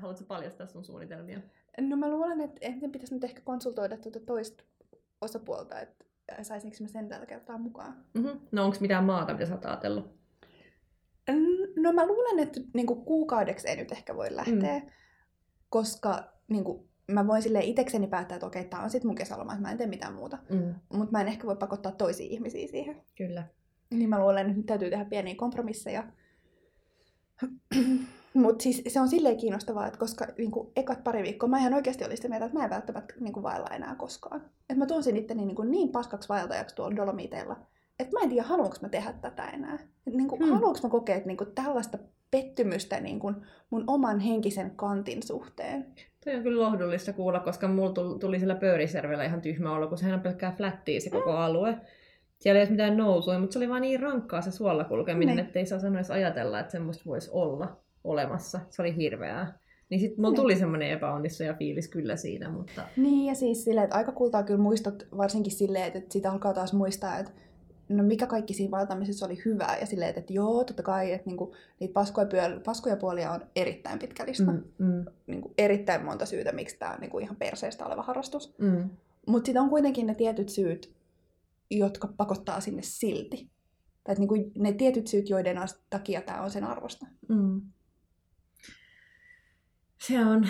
Haluatko 0.00 0.24
paljastaa 0.28 0.66
sun 0.66 0.84
suunnitelmia? 0.84 1.40
No 1.80 1.96
mä 1.96 2.08
luulen, 2.08 2.40
että 2.40 2.58
ensin 2.60 2.92
pitäisi 2.92 3.14
nyt 3.14 3.24
ehkä 3.24 3.40
konsultoida 3.44 3.96
tuota 3.96 4.20
toista 4.20 4.64
osapuolta, 5.20 5.80
että 5.80 6.04
saisinko 6.42 6.76
mä 6.80 6.88
sen 6.88 7.08
tällä 7.08 7.26
kertaa 7.26 7.58
mukaan. 7.58 7.94
Mm-hmm. 8.14 8.40
No 8.52 8.64
onko 8.64 8.76
mitään 8.80 9.04
maata, 9.04 9.32
mitä 9.32 9.46
sä 9.46 9.54
oot 9.54 9.64
ajatellut? 9.64 10.23
No 11.84 11.92
mä 11.92 12.06
luulen, 12.06 12.38
että 12.38 12.60
niinku 12.74 12.96
kuukaudeksi 12.96 13.68
ei 13.68 13.76
nyt 13.76 13.92
ehkä 13.92 14.16
voi 14.16 14.36
lähteä, 14.36 14.78
mm. 14.78 14.90
koska 15.68 16.24
niinku, 16.48 16.88
mä 17.10 17.26
voin 17.26 17.42
sille 17.42 17.60
itsekseni 17.60 18.06
päättää, 18.06 18.36
että 18.36 18.46
okei, 18.46 18.64
tämä 18.64 18.82
on 18.82 18.90
sitten 18.90 19.08
mun 19.08 19.14
kesäloma, 19.14 19.52
että 19.52 19.62
mä 19.62 19.70
en 19.70 19.78
tee 19.78 19.86
mitään 19.86 20.14
muuta. 20.14 20.38
Mm. 20.50 20.74
Mutta 20.92 21.12
mä 21.12 21.20
en 21.20 21.28
ehkä 21.28 21.46
voi 21.46 21.56
pakottaa 21.56 21.92
toisia 21.92 22.26
ihmisiä 22.30 22.68
siihen. 22.68 23.02
Kyllä. 23.16 23.44
Niin 23.90 24.08
mä 24.08 24.18
luulen, 24.18 24.46
että 24.46 24.56
nyt 24.56 24.66
täytyy 24.66 24.90
tehdä 24.90 25.04
pieniä 25.04 25.34
kompromisseja. 25.34 26.04
Mutta 28.34 28.62
siis 28.62 28.82
se 28.88 29.00
on 29.00 29.08
silleen 29.08 29.36
kiinnostavaa, 29.36 29.86
että 29.86 29.98
koska 29.98 30.26
niin 30.38 30.50
kuin, 30.50 30.72
ekat 30.76 31.04
pari 31.04 31.22
viikkoa 31.22 31.48
mä 31.48 31.58
ihan 31.58 31.74
oikeasti 31.74 32.04
olin 32.04 32.16
sitä 32.16 32.28
mieltä, 32.28 32.46
että 32.46 32.58
mä 32.58 32.64
en 32.64 32.70
välttämättä 32.70 33.14
niin 33.20 33.32
kuin, 33.32 33.42
vaella 33.42 33.66
enää 33.66 33.94
koskaan. 33.94 34.50
Et 34.70 34.76
mä 34.76 34.86
tunsin 34.86 35.16
itteni 35.16 35.44
niin, 35.44 35.56
kuin, 35.56 35.70
niin 35.70 35.88
paskaksi 35.88 36.28
vaeltajaksi 36.28 36.74
tuolla 36.74 36.96
Dolomiteilla, 36.96 37.56
että 37.98 38.12
mä 38.12 38.22
en 38.22 38.28
tiedä, 38.28 38.42
haluanko 38.46 38.76
mä 38.82 38.88
tehdä 38.88 39.12
tätä 39.12 39.48
enää. 39.48 39.78
Et, 40.06 40.14
niin 40.14 40.28
kuin, 40.28 40.42
hmm. 40.42 40.52
Haluanko 40.52 40.78
mä 40.82 40.88
kokea 40.88 41.16
että, 41.16 41.26
niin 41.26 41.36
kuin, 41.36 41.54
tällaista 41.54 41.98
pettymystä 42.30 43.00
niin 43.00 43.20
kuin, 43.20 43.36
mun 43.70 43.84
oman 43.86 44.20
henkisen 44.20 44.70
kantin 44.70 45.22
suhteen. 45.22 45.86
Toi 46.24 46.34
on 46.34 46.42
kyllä 46.42 46.62
lohdullista 46.62 47.12
kuulla, 47.12 47.40
koska 47.40 47.68
mulla 47.68 48.18
tuli 48.18 48.40
sillä 48.40 48.54
Pöyriservellä 48.54 49.24
ihan 49.24 49.40
tyhmä 49.40 49.76
olo, 49.76 49.88
kun 49.88 49.98
sehän 49.98 50.14
on 50.14 50.20
pelkkää 50.20 50.54
flättiä 50.56 51.00
se 51.00 51.10
koko 51.10 51.32
mm. 51.32 51.38
alue. 51.38 51.76
Siellä 52.38 52.60
ei 52.60 52.64
ole 52.64 52.70
mitään 52.70 52.96
nousua, 52.96 53.38
mutta 53.38 53.52
se 53.52 53.58
oli 53.58 53.68
vaan 53.68 53.82
niin 53.82 54.00
rankkaa 54.00 54.40
se 54.40 54.50
suolla 54.50 54.84
kulkeminen, 54.84 55.36
niin. 55.36 55.46
että 55.46 55.58
ei 55.58 55.66
saa 55.66 55.78
sanoa 55.78 55.98
edes 55.98 56.10
ajatella, 56.10 56.60
että 56.60 56.72
semmoista 56.72 57.04
voisi 57.06 57.30
olla 57.32 57.76
olemassa. 58.04 58.60
Se 58.70 58.82
oli 58.82 58.96
hirveää. 58.96 59.58
Niin 59.88 60.00
sitten 60.00 60.20
mulla 60.20 60.30
niin. 60.30 60.40
tuli 60.40 60.56
semmoinen 60.56 60.90
epäonnistuja 60.90 61.54
fiilis 61.54 61.88
kyllä 61.88 62.16
siinä, 62.16 62.50
mutta... 62.50 62.82
Niin, 62.96 63.26
ja 63.26 63.34
siis 63.34 63.64
silleen, 63.64 63.84
että 63.84 63.96
aika 63.96 64.12
kultaa 64.12 64.42
kyllä 64.42 64.60
muistot, 64.60 65.06
varsinkin 65.16 65.52
silleen, 65.52 65.86
että 65.86 66.12
sitä 66.12 66.32
alkaa 66.32 66.54
taas 66.54 66.72
muistaa, 66.72 67.18
että 67.18 67.32
no 67.88 68.02
mikä 68.02 68.26
kaikki 68.26 68.54
siinä 68.54 68.70
valtamisessa 68.70 69.26
oli 69.26 69.42
hyvää, 69.44 69.78
ja 69.78 69.86
silleen, 69.86 70.08
että, 70.08 70.20
että 70.20 70.32
joo, 70.32 70.64
totta 70.64 70.82
kai, 70.82 71.12
että 71.12 71.26
niinku, 71.26 71.54
niitä 71.80 71.92
paskoja, 71.92 72.26
pyöl- 72.26 72.60
paskoja 72.64 72.96
puolia 72.96 73.32
on 73.32 73.40
erittäin 73.56 73.98
pitkä 73.98 74.26
lista. 74.26 74.52
Mm, 74.52 74.62
mm. 74.78 75.04
Niinku, 75.26 75.54
erittäin 75.58 76.04
monta 76.04 76.26
syytä, 76.26 76.52
miksi 76.52 76.78
tämä 76.78 76.92
on 76.92 77.00
niinku 77.00 77.18
ihan 77.18 77.36
perseestä 77.36 77.86
oleva 77.86 78.02
harrastus. 78.02 78.54
Mm. 78.58 78.90
Mutta 79.26 79.46
sitten 79.46 79.62
on 79.62 79.70
kuitenkin 79.70 80.06
ne 80.06 80.14
tietyt 80.14 80.48
syyt, 80.48 80.94
jotka 81.70 82.08
pakottaa 82.16 82.60
sinne 82.60 82.82
silti. 82.82 83.50
Tai 84.04 84.14
niinku, 84.14 84.34
ne 84.58 84.72
tietyt 84.72 85.06
syyt, 85.06 85.28
joiden 85.28 85.56
takia 85.90 86.20
tämä 86.20 86.42
on 86.42 86.50
sen 86.50 86.64
arvosta. 86.64 87.06
Mm. 87.28 87.60
Se 90.00 90.24
on, 90.24 90.48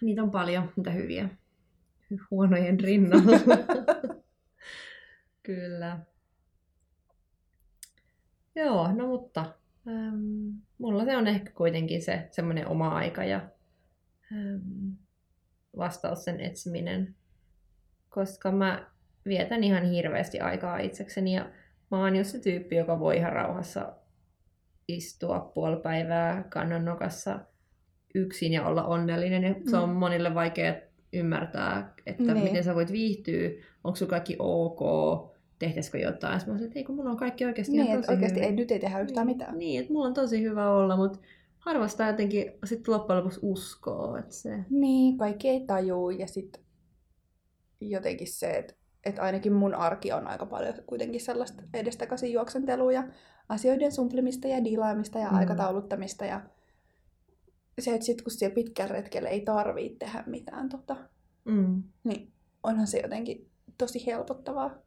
niitä 0.00 0.22
on 0.22 0.30
paljon, 0.30 0.72
mitä 0.76 0.90
hyviä. 0.90 1.28
Huonojen 2.30 2.80
rinnalla. 2.80 3.36
Kyllä. 5.42 5.98
Joo, 8.56 8.92
no 8.92 9.06
mutta 9.06 9.40
ähm, 9.88 10.50
mulla 10.78 11.04
se 11.04 11.16
on 11.16 11.26
ehkä 11.26 11.50
kuitenkin 11.52 12.02
se 12.02 12.28
semmoinen 12.30 12.68
oma 12.68 12.88
aika 12.88 13.24
ja 13.24 13.40
ähm, 14.32 14.90
vastaus 15.76 16.24
sen 16.24 16.40
etsiminen, 16.40 17.14
koska 18.08 18.52
mä 18.52 18.86
vietän 19.26 19.64
ihan 19.64 19.84
hirveästi 19.84 20.40
aikaa 20.40 20.78
itsekseni 20.78 21.34
ja 21.34 21.50
mä 21.90 21.98
oon 21.98 22.16
just 22.16 22.30
se 22.30 22.38
tyyppi, 22.38 22.76
joka 22.76 23.00
voi 23.00 23.16
ihan 23.16 23.32
rauhassa 23.32 23.92
istua 24.88 25.40
puoli 25.54 25.76
päivää 25.76 26.42
kannonnokassa 26.42 27.40
yksin 28.14 28.52
ja 28.52 28.66
olla 28.66 28.84
onnellinen. 28.84 29.44
Ja 29.44 29.54
se 29.70 29.76
on 29.76 29.88
mm. 29.88 29.94
monille 29.94 30.34
vaikea 30.34 30.74
ymmärtää, 31.12 31.94
että 32.06 32.34
niin. 32.34 32.44
miten 32.44 32.64
sä 32.64 32.74
voit 32.74 32.92
viihtyä, 32.92 33.50
onko 33.84 33.96
sulla 33.96 34.10
kaikki 34.10 34.36
ok, 34.38 34.80
tehtäisikö 35.58 35.98
jotain. 35.98 36.40
Sitten 36.40 36.54
mä 36.54 36.58
sanoin, 36.58 36.64
että 36.64 36.78
ei 36.78 36.84
kun 36.84 36.96
mulla 36.96 37.10
on 37.10 37.16
kaikki 37.16 37.44
oikeasti 37.44 37.72
niin, 37.72 37.86
ihan 37.86 38.00
tosi 38.00 38.12
oikeasti 38.12 38.40
hyvä. 38.40 38.46
ei, 38.46 38.52
nyt 38.52 38.70
ei 38.70 38.78
tehdä 38.78 39.00
yhtään 39.00 39.26
niin, 39.26 39.36
mitään. 39.36 39.58
Niin, 39.58 39.80
että 39.80 39.92
mulla 39.92 40.06
on 40.06 40.14
tosi 40.14 40.42
hyvä 40.42 40.70
olla, 40.70 40.96
mutta 40.96 41.18
harvasta 41.58 42.06
jotenkin 42.06 42.52
sit 42.64 42.88
loppujen 42.88 43.18
lopuksi 43.18 43.40
uskoo. 43.42 44.16
Että 44.16 44.34
se... 44.34 44.64
Niin, 44.70 45.18
kaikki 45.18 45.48
ei 45.48 45.60
tajuu 45.66 46.10
ja 46.10 46.26
sitten 46.26 46.62
jotenkin 47.80 48.32
se, 48.32 48.50
että 48.50 48.74
että 49.06 49.22
ainakin 49.22 49.52
mun 49.52 49.74
arki 49.74 50.12
on 50.12 50.26
aika 50.26 50.46
paljon 50.46 50.74
kuitenkin 50.86 51.20
sellaista 51.20 51.62
edestakaisin 51.74 52.32
juoksentelua 52.32 52.92
ja 52.92 53.08
asioiden 53.48 53.92
sumplimista 53.92 54.48
ja 54.48 54.64
dilaamista 54.64 55.18
ja 55.18 55.30
mm. 55.30 55.36
aikatauluttamista 55.36 56.24
ja 56.24 56.40
se, 57.78 57.94
että 57.94 58.06
sit 58.06 58.22
kun 58.22 58.30
siellä 58.32 58.54
pitkällä 58.54 58.92
retkellä 58.92 59.28
ei 59.28 59.40
tarvii 59.40 59.96
tehdä 59.98 60.24
mitään, 60.26 60.68
tota, 60.68 60.96
mm. 61.44 61.82
niin 62.04 62.32
onhan 62.62 62.86
se 62.86 62.98
jotenkin 62.98 63.50
tosi 63.78 64.06
helpottavaa. 64.06 64.85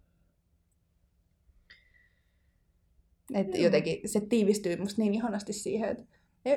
Että 3.34 3.58
jotenkin 3.58 4.00
se 4.06 4.22
tiivistyy 4.22 4.78
musta 4.78 5.02
niin 5.02 5.13
ihanasti 5.13 5.54
siihen, 5.54 5.89
että 5.89 6.06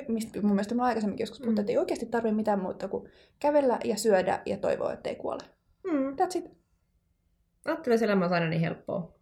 mistä 0.07 0.41
mun 0.41 0.51
mielestä 0.51 0.75
mä 0.75 0.83
aikaisemmin 0.83 1.19
joskus 1.19 1.39
puhuttiin, 1.39 1.55
mm. 1.55 1.61
että 1.61 1.71
ei 1.71 1.77
oikeasti 1.77 2.05
tarvitse 2.05 2.35
mitään 2.35 2.61
muuta 2.61 2.87
kuin 2.87 3.09
kävellä 3.39 3.79
ja 3.83 3.97
syödä 3.97 4.41
ja 4.45 4.57
toivoa, 4.57 4.93
ettei 4.93 5.15
kuole. 5.15 5.43
Mm. 5.83 6.15
That's 6.15 6.37
it. 6.37 6.51
Ajattelen, 7.65 7.95
että 7.95 8.05
elämä 8.05 8.25
on 8.25 8.33
aina 8.33 8.49
niin 8.49 8.61
helppoa. 8.61 9.13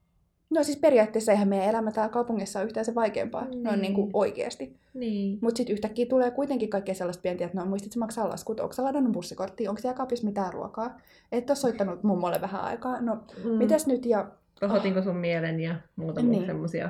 No 0.50 0.64
siis 0.64 0.78
periaatteessa 0.78 1.32
eihän 1.32 1.48
meidän 1.48 1.70
elämä 1.70 1.92
täällä 1.92 2.14
kaupungissa 2.14 2.60
ole 2.60 2.66
yhtään 2.66 2.86
se 2.86 2.96
vaikeampaa, 2.96 3.46
niin. 3.46 3.64
noin 3.64 3.82
niin 3.82 3.94
kuin 3.94 4.10
oikeasti. 4.14 4.80
Niin. 4.94 5.40
Mutta 5.42 5.58
sitten 5.58 5.74
yhtäkkiä 5.74 6.06
tulee 6.06 6.32
kuitenkin 6.32 6.70
kaikkea 6.70 6.96
sellaista 6.96 7.22
pientä, 7.22 7.46
että 7.46 7.58
no 7.58 7.66
muistit 7.66 7.96
maksaa 7.96 8.30
laskut, 8.30 8.60
onko 8.60 8.74
sä 8.74 8.84
ladannut 8.84 9.12
bussikorttia, 9.12 9.70
onko 9.70 9.82
siellä 9.82 9.98
kaapissa 9.98 10.28
mitään 10.28 10.54
ruokaa, 10.54 11.00
et 11.32 11.50
ole 11.50 11.56
soittanut 11.56 12.04
mummolle 12.04 12.42
vähän 12.42 12.62
aikaa, 12.62 13.02
no 13.02 13.24
mm. 13.44 13.52
mitäs 13.52 13.88
nyt 13.88 14.06
ja... 14.06 14.32
Rahoitinko 14.62 15.00
oh. 15.00 15.06
sun 15.06 15.16
mielen 15.16 15.60
ja 15.60 15.76
muuta 15.96 16.22
niin. 16.22 16.46
semmoisia. 16.46 16.90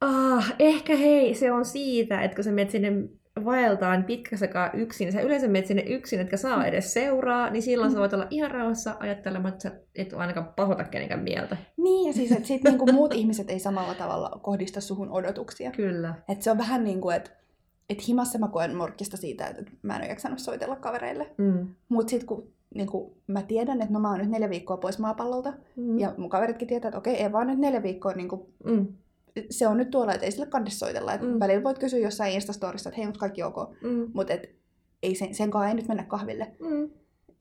Ah, 0.00 0.54
ehkä 0.58 0.96
hei, 0.96 1.34
se 1.34 1.52
on 1.52 1.64
siitä, 1.64 2.22
että 2.22 2.34
kun 2.34 2.44
sä 2.44 2.52
menet 2.52 2.70
sinne 2.70 3.08
vaeltaan 3.44 4.04
pitkäsäkaan 4.04 4.70
yksin, 4.74 5.12
sä 5.12 5.20
yleensä 5.20 5.48
menet 5.48 5.66
sinne 5.66 5.82
yksin, 5.82 6.20
etkä 6.20 6.36
saa 6.36 6.56
mm. 6.56 6.64
edes 6.64 6.92
seuraa, 6.92 7.50
niin 7.50 7.62
silloin 7.62 7.92
sä 7.92 7.98
voit 7.98 8.12
olla 8.12 8.26
ihan 8.30 8.50
rauhassa 8.50 8.96
ajattelematta, 9.00 9.68
että 9.68 9.80
et 9.94 10.12
ainakaan 10.12 10.52
pahota 10.56 10.84
kenenkään 10.84 11.22
mieltä. 11.22 11.56
Niin, 11.76 12.06
ja 12.06 12.12
siis, 12.12 12.32
että 12.32 12.48
sit 12.48 12.64
niinku 12.64 12.92
muut 12.92 13.14
ihmiset 13.20 13.50
ei 13.50 13.58
samalla 13.58 13.94
tavalla 13.94 14.40
kohdista 14.42 14.80
suhun 14.80 15.10
odotuksia. 15.10 15.70
Kyllä. 15.70 16.14
Et 16.28 16.42
se 16.42 16.50
on 16.50 16.58
vähän 16.58 16.84
niin 16.84 17.00
kuin, 17.00 17.16
että 17.16 17.30
et 17.90 18.08
himassa 18.08 18.38
mä 18.38 18.48
koen 18.48 18.76
morkkista 18.76 19.16
siitä, 19.16 19.46
että 19.46 19.70
mä 19.82 19.96
en 19.96 20.02
ole 20.02 20.08
jaksanut 20.08 20.38
soitella 20.38 20.76
kavereille. 20.76 21.30
Mm. 21.38 21.68
Mutta 21.88 22.10
sitten 22.10 22.26
kun 22.26 22.52
niin 22.74 22.86
kuin 22.86 23.12
mä 23.26 23.42
tiedän, 23.42 23.80
että 23.82 23.92
no 23.92 24.00
mä 24.00 24.10
oon 24.10 24.18
nyt 24.18 24.30
neljä 24.30 24.50
viikkoa 24.50 24.76
pois 24.76 24.98
maapallolta, 24.98 25.52
mm. 25.76 25.98
ja 25.98 26.14
mun 26.16 26.30
kaveritkin 26.30 26.68
tietää, 26.68 26.88
että 26.88 26.98
okei, 26.98 27.22
Eva 27.22 27.38
on 27.38 27.46
nyt 27.46 27.58
neljä 27.58 27.82
viikkoa 27.82 28.12
niin 28.12 28.28
kuin 28.28 28.42
mm 28.64 28.86
se 29.50 29.66
on 29.66 29.76
nyt 29.76 29.90
tuolla, 29.90 30.12
että 30.12 30.24
ei 30.24 30.32
sille 30.32 30.46
kannessa 30.46 30.78
soitella. 30.78 31.12
Et 31.12 31.22
mm. 31.22 31.40
Välillä 31.40 31.62
voit 31.62 31.78
kysyä 31.78 31.98
jossain 31.98 32.32
Instastorissa, 32.32 32.88
että 32.88 32.96
hei, 32.96 33.06
onko 33.06 33.18
kaikki 33.18 33.42
ok? 33.42 33.56
Mm. 33.82 34.10
Mutta 34.14 34.32
ei 35.02 35.14
sen, 35.14 35.34
senkaan 35.34 35.68
ei 35.68 35.74
nyt 35.74 35.88
mennä 35.88 36.04
kahville. 36.04 36.56
Mm. 36.60 36.90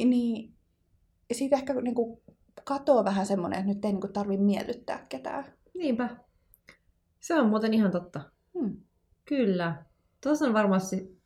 Niin 0.10 0.54
siitä 1.32 1.56
ehkä 1.56 1.74
niinku 1.74 2.24
katoaa 2.64 3.06
vähän 3.06 3.26
semmoinen, 3.26 3.60
että 3.60 3.74
nyt 3.74 3.86
ei 3.86 3.92
niinku 3.92 4.08
tarvi 4.08 4.38
miellyttää 4.38 5.06
ketään. 5.10 5.46
Niinpä. 5.78 6.10
Se 7.20 7.34
on 7.34 7.50
muuten 7.50 7.74
ihan 7.74 7.92
totta. 7.92 8.22
Mm. 8.54 8.78
Kyllä. 9.26 9.86
Tuossa 10.24 10.46
on 10.46 10.54
varmasti 10.54 11.22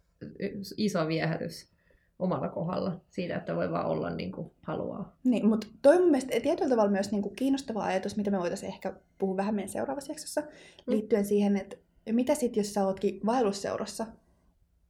iso 0.77 1.07
viehätys 1.07 1.71
omalla 2.19 2.49
kohdalla 2.49 3.01
siitä, 3.09 3.35
että 3.35 3.55
voi 3.55 3.71
vaan 3.71 3.85
olla 3.85 4.09
niin 4.09 4.31
kuin 4.31 4.51
haluaa. 4.61 5.17
Niin, 5.23 5.47
mutta 5.47 5.67
toi 5.81 5.95
on 5.95 6.01
mun 6.01 6.11
mielestä 6.11 6.39
tietyllä 6.41 6.69
tavalla 6.69 6.91
myös 6.91 7.11
niin 7.11 7.21
kuin 7.21 7.35
kiinnostava 7.35 7.83
ajatus, 7.83 8.17
mitä 8.17 8.31
me 8.31 8.39
voitaisiin 8.39 8.71
ehkä 8.71 8.93
puhua 9.17 9.37
vähän 9.37 9.55
meidän 9.55 9.69
seuraavassa 9.69 10.11
jaksossa, 10.11 10.41
mm. 10.41 10.47
liittyen 10.87 11.25
siihen, 11.25 11.57
että 11.57 11.75
mitä 12.11 12.35
sitten, 12.35 12.61
jos 12.61 12.73
sä 12.73 12.85
ootkin 12.85 13.19
vaellusseurassa, 13.25 14.05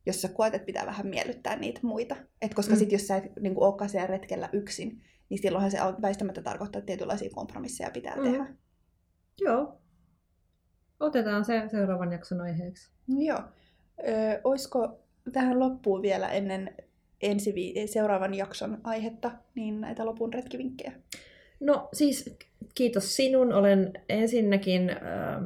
jos 0.05 0.21
sä 0.21 0.27
koet, 0.27 0.53
että 0.53 0.65
pitää 0.65 0.85
vähän 0.85 1.07
miellyttää 1.07 1.55
niitä 1.55 1.79
muita. 1.83 2.15
Et 2.41 2.53
koska 2.53 2.73
mm. 2.73 2.79
sitten, 2.79 2.95
jos 2.95 3.07
sä 3.07 3.15
et 3.15 3.35
niin 3.39 3.55
kuin 3.55 3.65
olekaan 3.65 3.89
siellä 3.89 4.07
retkellä 4.07 4.49
yksin, 4.53 5.01
niin 5.29 5.41
silloinhan 5.41 5.71
se 5.71 5.77
väistämättä 6.01 6.41
tarkoittaa, 6.41 6.79
että 6.79 6.87
tietynlaisia 6.87 7.29
kompromisseja 7.33 7.91
pitää 7.91 8.15
mm. 8.15 8.23
tehdä. 8.23 8.47
Joo. 9.41 9.81
Otetaan 10.99 11.45
se 11.45 11.63
seuraavan 11.71 12.11
jakson 12.11 12.41
aiheeksi. 12.41 12.91
Joo. 13.07 13.39
Ö, 13.99 14.41
olisiko 14.43 14.99
tähän 15.33 15.59
loppuun 15.59 16.01
vielä 16.01 16.29
ennen 16.29 16.75
ensi 17.21 17.55
vi- 17.55 17.88
seuraavan 17.88 18.34
jakson 18.34 18.77
aihetta, 18.84 19.32
niin 19.55 19.82
näitä 19.82 20.05
lopun 20.05 20.34
retkivinkkejä? 20.34 20.91
No 21.60 21.89
siis 21.93 22.38
kiitos 22.75 23.15
sinun. 23.15 23.53
Olen 23.53 23.93
ensinnäkin, 24.10 24.89
ähm, 24.89 25.43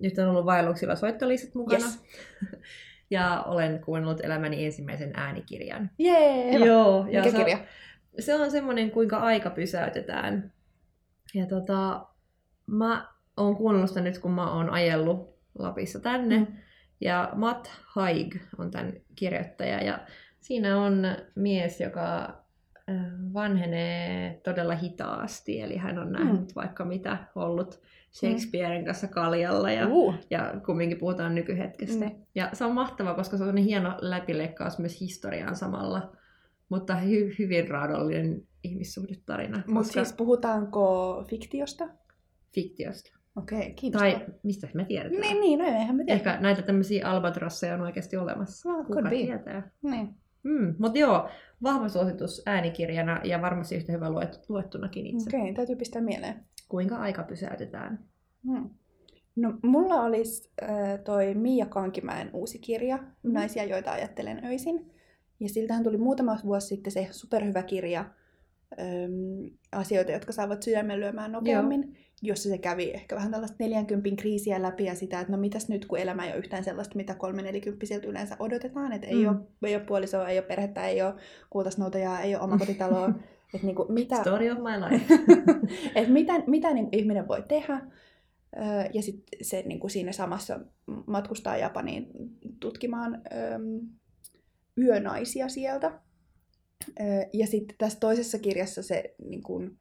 nyt 0.00 0.18
on 0.18 0.28
ollut 0.28 0.46
vaelluksilla 0.46 0.96
soittoliset 0.96 1.54
mukana. 1.54 1.84
Yes. 1.84 2.02
ja 3.10 3.42
olen 3.42 3.80
kuunnellut 3.80 4.24
elämäni 4.24 4.64
ensimmäisen 4.64 5.10
äänikirjan. 5.14 5.90
Jee! 5.98 6.50
Joo. 6.58 7.06
Ja 7.10 7.20
Mikä 7.20 7.30
se, 7.30 7.36
kirja? 7.36 7.58
Se 8.18 8.34
on 8.34 8.50
semmoinen, 8.50 8.90
kuinka 8.90 9.16
aika 9.16 9.50
pysäytetään. 9.50 10.52
Ja 11.34 11.46
tota, 11.46 12.06
mä 12.66 13.08
oon 13.36 13.56
kuunnellut 13.56 13.88
sitä 13.90 14.00
nyt, 14.00 14.18
kun 14.18 14.30
mä 14.30 14.52
oon 14.52 14.70
ajellut 14.70 15.40
Lapissa 15.58 16.00
tänne. 16.00 16.38
Mm. 16.38 16.46
Ja 17.00 17.30
Matt 17.34 17.66
Haig 17.86 18.36
on 18.58 18.70
tämän 18.70 18.92
kirjoittaja. 19.14 19.82
Ja 19.84 19.98
Siinä 20.40 20.80
on 20.80 21.02
mies, 21.34 21.80
joka 21.80 22.40
vanhenee 23.34 24.40
todella 24.44 24.74
hitaasti, 24.74 25.60
eli 25.60 25.76
hän 25.76 25.98
on 25.98 26.12
nähnyt 26.12 26.40
mm. 26.40 26.54
vaikka 26.56 26.84
mitä 26.84 27.18
ollut 27.34 27.80
Shakespearen 28.12 28.84
kanssa 28.84 29.08
kaljalla 29.08 29.70
ja, 29.70 29.88
uh. 29.88 30.14
ja 30.30 30.54
kumminkin 30.66 30.98
puhutaan 30.98 31.34
nykyhetkestä. 31.34 32.04
Mm. 32.04 32.14
Ja 32.34 32.50
se 32.52 32.64
on 32.64 32.74
mahtava, 32.74 33.14
koska 33.14 33.36
se 33.36 33.44
on 33.44 33.54
niin 33.54 33.66
hieno 33.66 33.98
läpileikkaus 34.00 34.78
myös 34.78 35.00
historiaan 35.00 35.56
samalla. 35.56 36.16
mutta 36.68 36.94
hy- 36.94 37.34
hyvin 37.38 37.68
raadollinen 37.68 38.42
ihmissuhdetarina. 38.64 39.56
Mutta 39.56 39.72
koska... 39.72 40.04
siis 40.04 40.16
puhutaanko 40.16 41.24
fiktiosta? 41.28 41.88
Fiktiosta. 42.54 43.12
Okei, 43.36 43.58
okay, 43.58 43.72
kiitos. 43.72 44.00
Tai 44.00 44.26
mistä 44.42 44.68
me 44.74 44.84
tiedetään? 44.84 45.20
Niin, 45.20 45.40
niin 45.40 45.58
no 45.58 45.64
eihän 45.64 45.96
me 45.96 46.04
tiedä. 46.04 46.18
Ehkä 46.18 46.40
näitä 46.40 46.62
tämmöisiä 46.62 47.08
albatrosseja 47.08 47.74
on 47.74 47.80
oikeasti 47.80 48.16
olemassa. 48.16 48.68
No, 48.68 48.84
Kuka 48.84 49.08
tietää? 49.08 49.70
Niin. 49.82 50.14
Mm, 50.42 50.74
mutta 50.78 50.98
joo, 50.98 51.28
vahva 51.62 51.88
suositus 51.88 52.42
äänikirjana 52.46 53.20
ja 53.24 53.42
varmasti 53.42 53.74
yhtä 53.74 53.92
hyvä 53.92 54.10
luet, 54.10 54.40
luettunakin 54.48 55.06
itse. 55.06 55.28
Okei, 55.28 55.40
okay, 55.40 55.54
täytyy 55.54 55.76
pistää 55.76 56.02
mieleen. 56.02 56.44
Kuinka 56.68 56.96
aika 56.96 57.22
pysäytetään? 57.22 58.04
Hmm. 58.46 58.70
No, 59.36 59.58
mulla 59.62 59.94
olisi 59.94 60.52
äh, 60.62 60.68
toi 61.04 61.34
Mia 61.34 61.66
Kankimäen 61.66 62.30
uusi 62.32 62.58
kirja, 62.58 62.96
mm. 62.96 63.32
Naisia, 63.32 63.64
joita 63.64 63.92
ajattelen 63.92 64.44
öisin. 64.44 64.92
Ja 65.40 65.48
siltähän 65.48 65.84
tuli 65.84 65.96
muutama 65.96 66.38
vuosi 66.44 66.66
sitten 66.66 66.92
se 66.92 67.08
superhyvä 67.10 67.62
kirja, 67.62 68.04
äm, 68.78 69.50
asioita, 69.72 70.12
jotka 70.12 70.32
saavat 70.32 70.62
sydämen 70.62 71.00
lyömään 71.00 71.32
nopeammin, 71.32 71.82
Joo. 71.82 71.92
jossa 72.22 72.48
se 72.48 72.58
kävi 72.58 72.90
ehkä 72.94 73.16
vähän 73.16 73.30
tällaista 73.30 73.56
40 73.58 74.20
kriisiä 74.20 74.62
läpi 74.62 74.84
ja 74.84 74.94
sitä, 74.94 75.20
että 75.20 75.32
no 75.32 75.38
mitäs 75.38 75.68
nyt, 75.68 75.86
kun 75.86 75.98
elämä 75.98 76.24
ei 76.24 76.30
ole 76.30 76.38
yhtään 76.38 76.64
sellaista, 76.64 76.96
mitä 76.96 77.14
kolme 77.14 77.42
nelikymppisiltä 77.42 78.08
yleensä 78.08 78.36
odotetaan, 78.38 78.92
että 78.92 79.06
ei, 79.06 79.24
mm. 79.24 79.28
ole, 79.28 79.36
ei 79.62 79.76
ole 79.76 79.84
puolisoa, 79.84 80.28
ei 80.28 80.38
ole 80.38 80.46
perhettä, 80.46 80.86
ei 80.86 81.02
ole 81.02 81.14
kultasnoutajaa, 81.50 82.20
ei 82.20 82.34
ole 82.34 82.42
omakotitaloa. 82.42 83.08
että 83.54 83.66
niin 83.66 83.76
kuin, 83.76 83.92
mitä... 83.92 84.20
Story 84.20 84.50
of 84.50 84.58
my 84.58 84.90
life. 84.90 85.14
että 86.00 86.12
mitä, 86.12 86.32
mitä 86.46 86.74
niin 86.74 86.88
ihminen 86.92 87.28
voi 87.28 87.42
tehdä, 87.48 87.80
ja 88.92 89.02
sitten 89.02 89.38
se 89.42 89.62
niin 89.66 89.80
kuin 89.80 89.90
siinä 89.90 90.12
samassa 90.12 90.60
matkustaa 91.06 91.56
Japaniin 91.56 92.06
tutkimaan 92.60 93.14
äm, 93.14 93.80
yönaisia 94.78 95.48
sieltä. 95.48 96.00
Ja 97.32 97.46
sitten 97.46 97.76
tässä 97.78 98.00
toisessa 98.00 98.38
kirjassa 98.38 98.82
se 98.82 99.14
niin 99.24 99.42
kuin, 99.42 99.78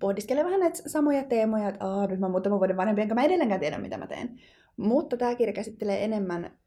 pohdiskelee 0.00 0.44
vähän 0.44 0.60
näitä 0.60 0.88
samoja 0.88 1.24
teemoja, 1.24 1.68
että 1.68 1.86
Aa, 1.86 2.06
nyt 2.06 2.20
mä 2.20 2.28
muutaman 2.28 2.58
vuoden 2.58 2.76
vanhempi, 2.76 3.02
enkä 3.02 3.14
mä 3.14 3.24
edelleenkään 3.24 3.60
tiedä, 3.60 3.78
mitä 3.78 3.98
mä 3.98 4.06
teen. 4.06 4.40
Mutta 4.76 5.16
tämä 5.16 5.34
kirja 5.34 5.52
käsittelee 5.52 6.04
enemmän 6.04 6.58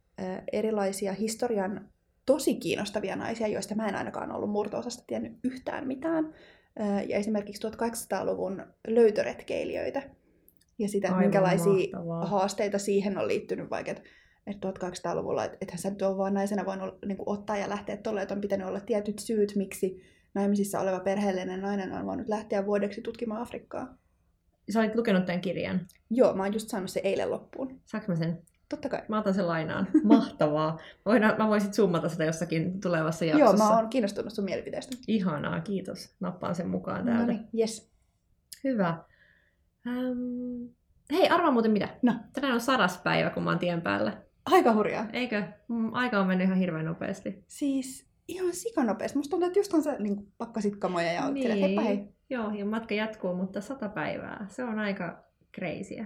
erilaisia 0.51 1.13
historian 1.13 1.89
tosi 2.25 2.55
kiinnostavia 2.55 3.15
naisia, 3.15 3.47
joista 3.47 3.75
mä 3.75 3.87
en 3.87 3.95
ainakaan 3.95 4.31
ollut 4.31 4.49
murto-osasta 4.49 5.03
tiennyt 5.07 5.33
yhtään 5.43 5.87
mitään. 5.87 6.33
Ja 7.07 7.17
esimerkiksi 7.17 7.67
1800-luvun 7.67 8.63
löytöretkeilijöitä. 8.87 10.01
Ja 10.79 10.87
sitä, 10.87 11.07
Aivan 11.07 11.21
minkälaisia 11.21 11.73
mahtavaa. 11.73 12.25
haasteita 12.25 12.79
siihen 12.79 13.17
on 13.17 13.27
liittynyt, 13.27 13.69
vaikka 13.69 13.95
että 14.47 14.69
1800-luvulla, 14.69 15.45
että 15.45 15.57
ethän 15.61 15.79
sä 15.79 15.89
nyt 15.89 16.01
ole 16.01 16.17
vaan 16.17 16.33
naisena 16.33 16.65
voinut 16.65 16.97
niin 17.05 17.17
kuin, 17.17 17.29
ottaa 17.29 17.57
ja 17.57 17.69
lähteä 17.69 17.97
tolle, 17.97 18.21
että 18.21 18.33
on 18.33 18.41
pitänyt 18.41 18.67
olla 18.67 18.79
tietyt 18.79 19.19
syyt, 19.19 19.53
miksi 19.55 20.01
naimisissa 20.33 20.79
oleva 20.79 20.99
perheellinen 20.99 21.61
nainen 21.61 21.93
on 21.93 22.05
voinut 22.05 22.27
lähteä 22.27 22.65
vuodeksi 22.65 23.01
tutkimaan 23.01 23.41
Afrikkaa. 23.41 23.97
Sä 24.73 24.79
olit 24.79 24.95
lukenut 24.95 25.25
tämän 25.25 25.41
kirjan? 25.41 25.87
Joo, 26.09 26.33
mä 26.33 26.43
oon 26.43 26.53
just 26.53 26.69
saanut 26.69 26.89
se 26.89 27.01
eilen 27.03 27.31
loppuun. 27.31 27.81
Saanko 27.85 28.11
mä 28.11 28.15
sen? 28.15 28.41
Totta 28.69 28.89
kai. 28.89 29.01
Mä 29.07 29.19
otan 29.19 29.33
sen 29.33 29.47
lainaan. 29.47 29.87
Mahtavaa. 30.03 30.79
Voidaan, 31.05 31.35
mä 31.37 31.47
voisin 31.47 31.73
zoomata 31.73 32.09
sitä 32.09 32.23
jossakin 32.23 32.81
tulevassa 32.81 33.25
jaksossa. 33.25 33.63
Joo, 33.63 33.69
mä 33.69 33.77
oon 33.77 33.89
kiinnostunut 33.89 34.33
sun 34.33 34.45
mielipiteestä. 34.45 34.97
Ihanaa, 35.07 35.61
kiitos. 35.61 36.15
Nappaan 36.19 36.55
sen 36.55 36.69
mukaan 36.69 37.05
täältä. 37.05 37.21
No 37.21 37.27
niin, 37.27 37.47
yes. 37.59 37.91
Hyvä. 38.63 39.03
Ähm, 39.87 40.65
hei, 41.11 41.29
arvaa 41.29 41.51
muuten 41.51 41.71
mitä? 41.71 41.89
No. 42.01 42.15
Tänään 42.33 42.53
on 42.53 42.61
sadas 42.61 42.97
päivä, 43.03 43.29
kun 43.29 43.43
mä 43.43 43.49
oon 43.49 43.59
tien 43.59 43.81
päällä. 43.81 44.21
Aika 44.51 44.73
hurjaa. 44.73 45.07
Eikö? 45.13 45.43
Mm, 45.67 45.93
aika 45.93 46.19
on 46.19 46.27
mennyt 46.27 46.45
ihan 46.45 46.57
hirveän 46.57 46.85
nopeasti. 46.85 47.43
Siis 47.47 48.09
ihan 48.27 48.53
sikanopeasti. 48.53 49.17
Musta 49.17 49.29
tuntuu, 49.29 49.47
että 49.47 49.59
just 49.59 49.73
on 49.73 49.83
se 49.83 49.95
niin 49.99 50.31
pakkasit 50.37 50.75
kamoja 50.75 51.11
ja 51.11 51.29
niin. 51.29 51.57
heippa 51.57 51.81
hei. 51.81 52.07
Joo, 52.29 52.51
ja 52.51 52.65
matka 52.65 52.93
jatkuu, 52.93 53.35
mutta 53.35 53.61
sata 53.61 53.89
päivää. 53.89 54.45
Se 54.49 54.63
on 54.63 54.79
aika 54.79 55.23
kreisiä. 55.51 56.05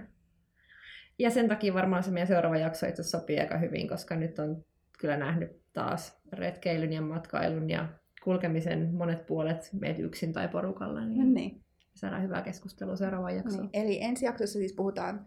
Ja 1.18 1.30
sen 1.30 1.48
takia 1.48 1.74
varmaan 1.74 2.02
se 2.02 2.10
meidän 2.10 2.28
seuraava 2.28 2.56
jakso 2.56 2.86
itse 2.86 3.02
sopii 3.02 3.40
aika 3.40 3.58
hyvin, 3.58 3.88
koska 3.88 4.16
nyt 4.16 4.38
on 4.38 4.64
kyllä 4.98 5.16
nähnyt 5.16 5.62
taas 5.72 6.20
retkeilyn 6.32 6.92
ja 6.92 7.02
matkailun 7.02 7.70
ja 7.70 7.88
kulkemisen 8.24 8.94
monet 8.94 9.26
puolet 9.26 9.68
meitä 9.72 10.02
yksin 10.02 10.32
tai 10.32 10.48
porukalla. 10.48 11.04
Niin, 11.04 11.18
no 11.18 11.34
niin. 11.34 11.60
Saadaan 11.94 12.22
hyvää 12.22 12.42
keskustelua 12.42 12.96
seuraavaan 12.96 13.36
jaksoon. 13.36 13.70
Niin. 13.72 13.86
Eli 13.86 14.02
ensi 14.02 14.24
jaksossa 14.24 14.58
siis 14.58 14.72
puhutaan 14.72 15.24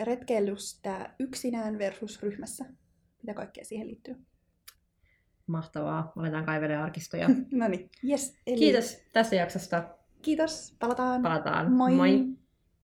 retkeilystä 0.00 1.14
yksinään 1.18 1.78
versus 1.78 2.22
ryhmässä. 2.22 2.64
Mitä 3.22 3.34
kaikkea 3.34 3.64
siihen 3.64 3.86
liittyy? 3.86 4.16
Mahtavaa. 5.46 6.12
Aletaan 6.16 6.44
kaivelemaan 6.44 6.84
arkistoja. 6.84 7.28
no 7.52 7.68
niin, 7.68 7.90
yes. 8.08 8.36
Eli... 8.46 8.58
Kiitos 8.58 8.98
tästä 9.12 9.36
jaksosta. 9.36 9.84
Kiitos. 10.22 10.76
Palataan. 10.78 11.22
Palataan. 11.22 11.72
Moi. 11.72 11.92
Moi. 11.92 12.26